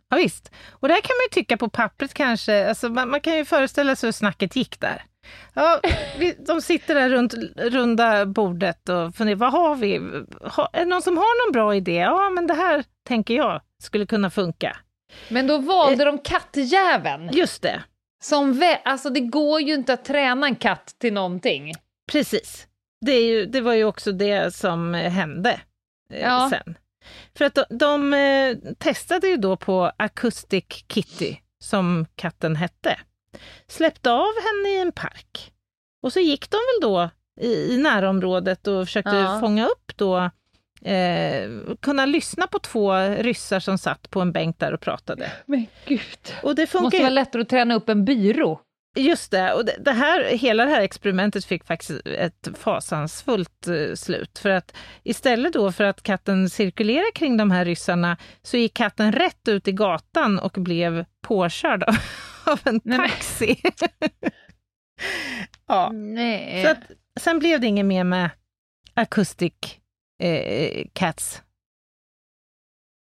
[0.08, 0.50] Ja, visst.
[0.72, 3.44] Och det här kan man ju tycka på pappret kanske, alltså man, man kan ju
[3.44, 5.02] föreställa sig hur snacket gick där.
[5.54, 5.80] Ja,
[6.18, 9.98] vi, de sitter där runt runda bordet och funderar, vad har vi?
[10.40, 11.92] Ha, är det någon som har någon bra idé?
[11.96, 14.76] Ja, men det här tänker jag skulle kunna funka.
[15.28, 17.30] Men då valde de kattjäveln.
[17.32, 17.82] Just det,
[18.22, 21.72] Som alltså det går ju inte att träna en katt till någonting.
[22.12, 22.66] precis.
[23.06, 25.60] Det, ju, det var ju också det som eh, hände
[26.12, 26.50] eh, Ja.
[26.52, 26.74] sen.
[27.38, 32.98] För att de, de eh, testade ju då på Acoustic Kitty, som katten hette.
[33.68, 35.52] Släppte av henne i en park.
[36.02, 37.10] Och så gick de väl då
[37.40, 39.40] i, i närområdet och försökte Ja.
[39.40, 40.30] fånga upp då
[40.90, 41.50] eh,
[41.80, 45.32] kunna lyssna på två ryssar som satt på en bänk där och pratade.
[45.46, 46.00] Men gud.
[46.42, 48.60] Och det funkar måste vara lättare att träna upp en byrå.
[48.96, 54.38] Just det, och det, här, hela det här experimentet fick faktiskt ett fasansfullt eh, slut.
[54.38, 59.12] För att istället då för att katten cirkulerar kring de här ryssarna så gick katten
[59.12, 61.96] rätt ut i gatan och blev påkörd av,
[62.52, 63.60] av en taxi.
[65.66, 65.90] ja.
[65.92, 66.64] Nej.
[66.64, 66.78] Så att,
[67.20, 68.30] sen blev det inget mer med
[68.94, 69.78] acoustic
[70.22, 71.42] eh, cats.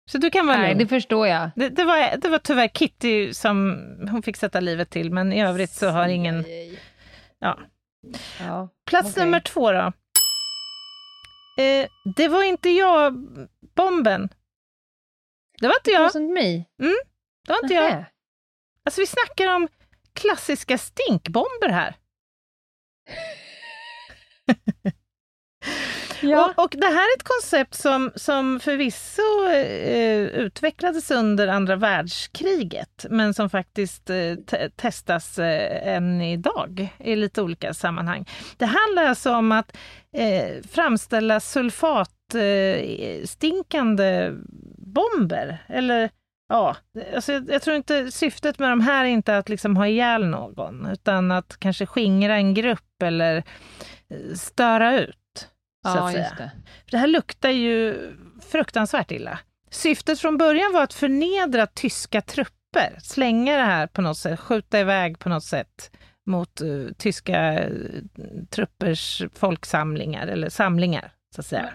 [0.09, 0.79] Så du kan vara Nej, lugn.
[0.79, 1.49] det förstår jag.
[1.55, 3.77] Det, det, var, det var tyvärr Kitty som
[4.11, 6.45] hon fick sätta livet till, men i övrigt så har ingen...
[7.39, 7.59] Ja.
[8.39, 9.23] Ja, Plats okej.
[9.25, 9.91] nummer två då.
[11.63, 13.13] Eh, det var inte jag,
[13.75, 14.29] bomben.
[15.59, 16.09] Det var inte jag.
[16.09, 16.53] Wasn't me.
[16.55, 16.95] Mm,
[17.47, 17.83] det var inte jag.
[17.89, 18.05] Nähä.
[18.85, 19.67] Alltså vi snackar om
[20.13, 21.95] klassiska stinkbomber här.
[26.21, 26.53] Ja.
[26.57, 33.05] Och, och det här är ett koncept som, som förvisso eh, utvecklades under andra världskriget,
[33.09, 38.25] men som faktiskt eh, te- testas eh, än idag i lite olika sammanhang.
[38.57, 39.77] Det handlar alltså om att
[40.17, 44.31] eh, framställa sulfatstinkande eh,
[44.77, 46.09] bomber, eller
[46.49, 46.75] Ja,
[47.15, 50.27] alltså jag, jag tror inte syftet med de här är inte att liksom ha ihjäl
[50.27, 53.43] någon, utan att kanske skingra en grupp eller eh,
[54.35, 55.17] störa ut.
[55.91, 56.33] Så Ja, att säga.
[56.37, 56.51] det.
[56.85, 57.97] För det här luktar ju
[58.51, 59.39] fruktansvärt illa.
[59.71, 64.79] Syftet från början var att förnedra tyska trupper, slänga det här på något sätt, skjuta
[64.79, 65.91] iväg på något sätt
[66.25, 67.71] mot eh, tyska eh,
[68.49, 71.69] truppers folksamlingar, eller samlingar, så att säga.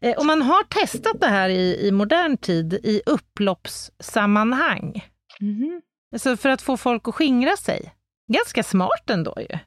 [0.00, 5.04] Eh, och man har testat det här i, i modern tid i upploppssammanhang.
[5.40, 5.82] Mhm.
[6.12, 7.94] Alltså för att få folk att skingra sig.
[8.32, 9.58] Ganska smart ändå ju.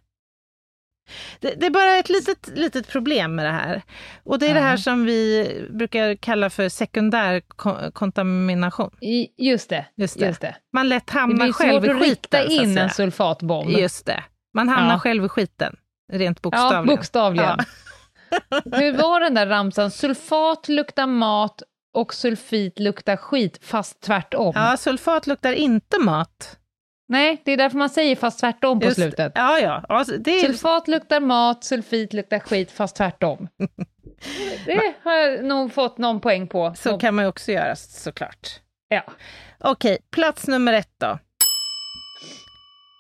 [1.40, 3.82] Det, det är bara ett litet, litet problem med det här.
[4.24, 4.78] Och det är det här Ja.
[4.78, 8.92] som vi brukar kalla för sekundär ko- kontamination.
[9.02, 9.86] I- Just det.
[9.98, 10.26] Just det.
[10.26, 10.56] Just det.
[10.74, 12.10] Man lätt Det hamnar blir själv svårt i skiten.
[12.10, 12.84] rikta så att in säga.
[12.84, 13.70] en sulfatbomb.
[13.70, 14.24] Just det.
[14.54, 15.00] Man hamnar Ja.
[15.00, 15.76] själv i skiten,
[16.14, 16.86] rent ja, bokstavligen.
[16.86, 17.60] bokstavligen.
[18.74, 19.92] Hur var den där ramsan?
[19.92, 21.62] Sulfat luktar mat
[21.94, 24.54] och sulfit luktar skit, fast tvärtom.
[24.56, 26.58] Ja, sulfat luktar inte mat.
[27.08, 29.32] Nej, det är därför man säger fast tvärtom på Just- slutet.
[29.36, 29.86] Ja, ja.
[29.90, 33.48] Alltså, det är, Sulfat luktar mat, sulfit luktar skit, fast tvärtom.
[34.66, 36.74] Det har jag nog fått någon poäng på.
[36.76, 38.48] så kan man ju också göra såklart.
[38.88, 39.04] Ja.
[39.60, 41.20] Okej, plats nummer ett då.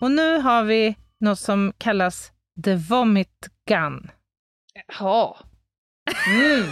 [0.01, 2.31] Och nu har vi något som kallas
[2.65, 4.11] the vomit gun.
[4.99, 5.37] Ja.
[6.27, 6.63] Mm.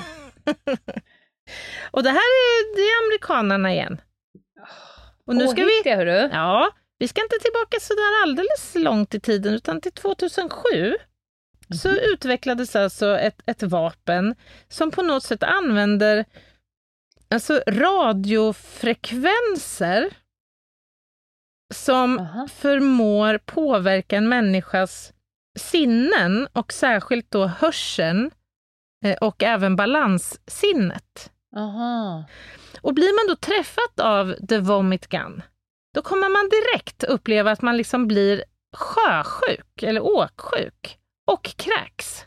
[1.91, 4.01] Och det här är, det är amerikanarna igen.
[5.27, 5.61] Och nu ska vi...
[5.63, 6.29] Påhittiga, hörru.
[6.33, 6.69] Ja,
[7.03, 10.95] vi ska inte tillbaka så där alldeles långt i tiden, utan till 2007
[11.81, 14.35] så utvecklades alltså ett, ett vapen
[14.67, 16.25] som på något sätt använder
[17.29, 20.09] alltså radiofrekvenser
[21.73, 22.47] som Aha.
[22.47, 25.13] förmår påverka en människas
[25.59, 28.31] sinnen och särskilt då hörseln
[29.05, 31.31] eh, och även balanssinnet.
[31.55, 32.23] Aha.
[32.81, 35.41] Och blir man då träffat av the vomit gun,
[35.93, 38.43] då kommer man direkt uppleva att man liksom blir
[38.75, 40.97] sjösjuk eller åksjuk
[41.27, 42.25] och kräks.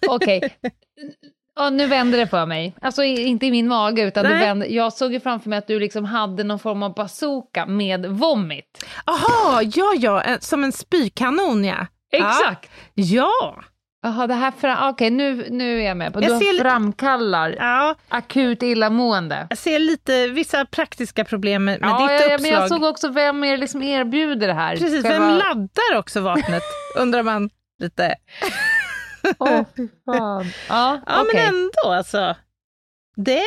[0.08, 0.56] Okej.
[1.56, 2.74] Ja, nu vänder det för mig.
[2.80, 4.66] Alltså inte i min mage, utan du vänder.
[4.66, 8.86] jag såg ju framför mig att du liksom hade någon form av bazooka med vomit.
[9.04, 11.86] Aha, ja, ja, som en spykanon ja.
[12.12, 12.70] Exakt!
[12.94, 13.62] Ja,
[14.02, 14.88] Jaha, det här fram...
[14.90, 16.22] Okej, nu, nu är jag med på.
[16.22, 17.94] Jag Du framkallar ja.
[18.08, 19.46] akut illamående.
[19.50, 22.40] Jag ser lite vissa praktiska problem med, med Ja, ditt ja, uppslag.
[22.40, 24.76] men jag såg också vem är liksom erbjuder det här.
[24.76, 26.62] Precis, vem vara- laddar också vapnet,
[26.98, 28.14] undrar man lite.
[29.38, 30.44] Åh, fy fan.
[30.68, 31.34] Ja, Ja, okej.
[31.46, 32.36] men ändå alltså.
[33.16, 33.46] Det är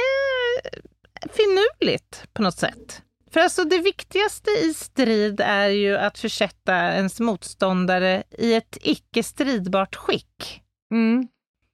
[1.34, 3.01] finurligt på något sätt.
[3.34, 9.23] För alltså det viktigaste i strid är ju att försätta ens motståndare i ett icke
[9.23, 10.61] stridbart skick.
[10.91, 11.27] Mm.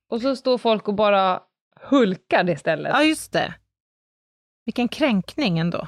[0.09, 1.41] Och så står folk och bara
[1.81, 2.91] hulkar istället.
[2.93, 3.53] Ja, just det.
[4.65, 5.87] Vilken kränkning ändå.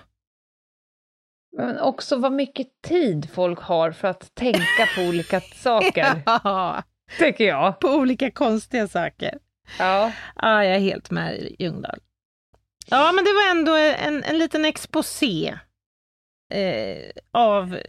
[1.58, 6.84] Men också vad mycket tid folk har för att tänka på olika saker, Ja,
[7.20, 7.80] tycker jag.
[7.80, 9.40] på olika konstiga saker.
[9.80, 10.12] Ja.
[10.36, 12.00] Ja, jag är helt med i Ljungdahl.
[12.88, 15.58] Ja, men det var ändå en, en liten exposé
[16.54, 17.80] eh, av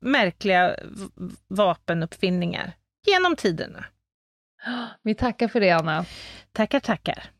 [0.00, 0.76] märkliga
[1.48, 2.72] vapenuppfinningar
[3.06, 3.84] genom tiderna.
[5.02, 6.04] Vi tackar för det, Anna.
[6.52, 7.30] Tackar, tackar.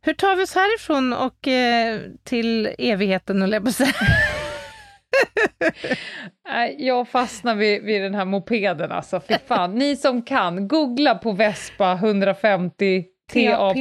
[0.00, 3.92] Hur tar vi oss härifrån och eh, till evigheten, och på säga?
[6.48, 9.74] Nej, Jag fastnar vid, vid den här mopeden alltså, fy fan.
[9.74, 13.76] Ni som kan, googla på Vespa 150 TAP.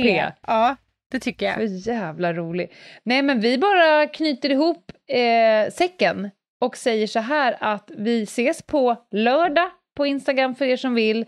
[0.47, 0.75] Ja,
[1.15, 1.69] det tycker jag.
[1.69, 2.73] Så jävla rolig.
[3.03, 6.29] Nej, men vi bara knyter ihop eh, säcken
[6.61, 11.25] och säger så här att vi ses på lördag på Instagram för er som vill.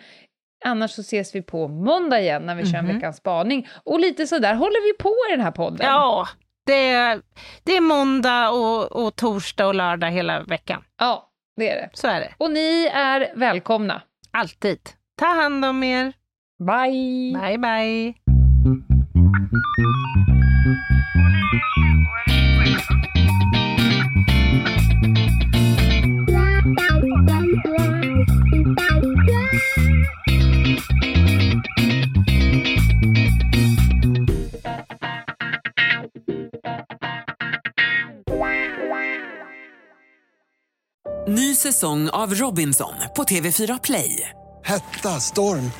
[0.65, 2.95] Annars så ses vi på måndag igen när vi kör en Mhm.
[2.95, 3.67] veckans spaning.
[3.83, 5.87] Och lite så där håller vi på i den här podden.
[5.87, 6.27] Ja,
[6.65, 7.21] det är,
[7.63, 10.83] det är måndag och, och torsdag och lördag hela veckan.
[10.99, 11.89] Ja, det är det.
[11.93, 12.33] Så är det.
[12.37, 14.01] Och ni är välkomna.
[14.31, 14.79] Alltid.
[15.19, 16.13] Ta hand om er.
[16.59, 17.39] Bye!
[17.41, 18.96] Bye, bye.
[41.27, 44.29] Ny säsong av Robinson på TV4 Play.
[44.65, 45.71] Hetta, storm,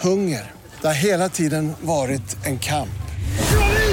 [0.00, 0.50] hunger.
[0.80, 3.01] Det har hela tiden varit en kamp.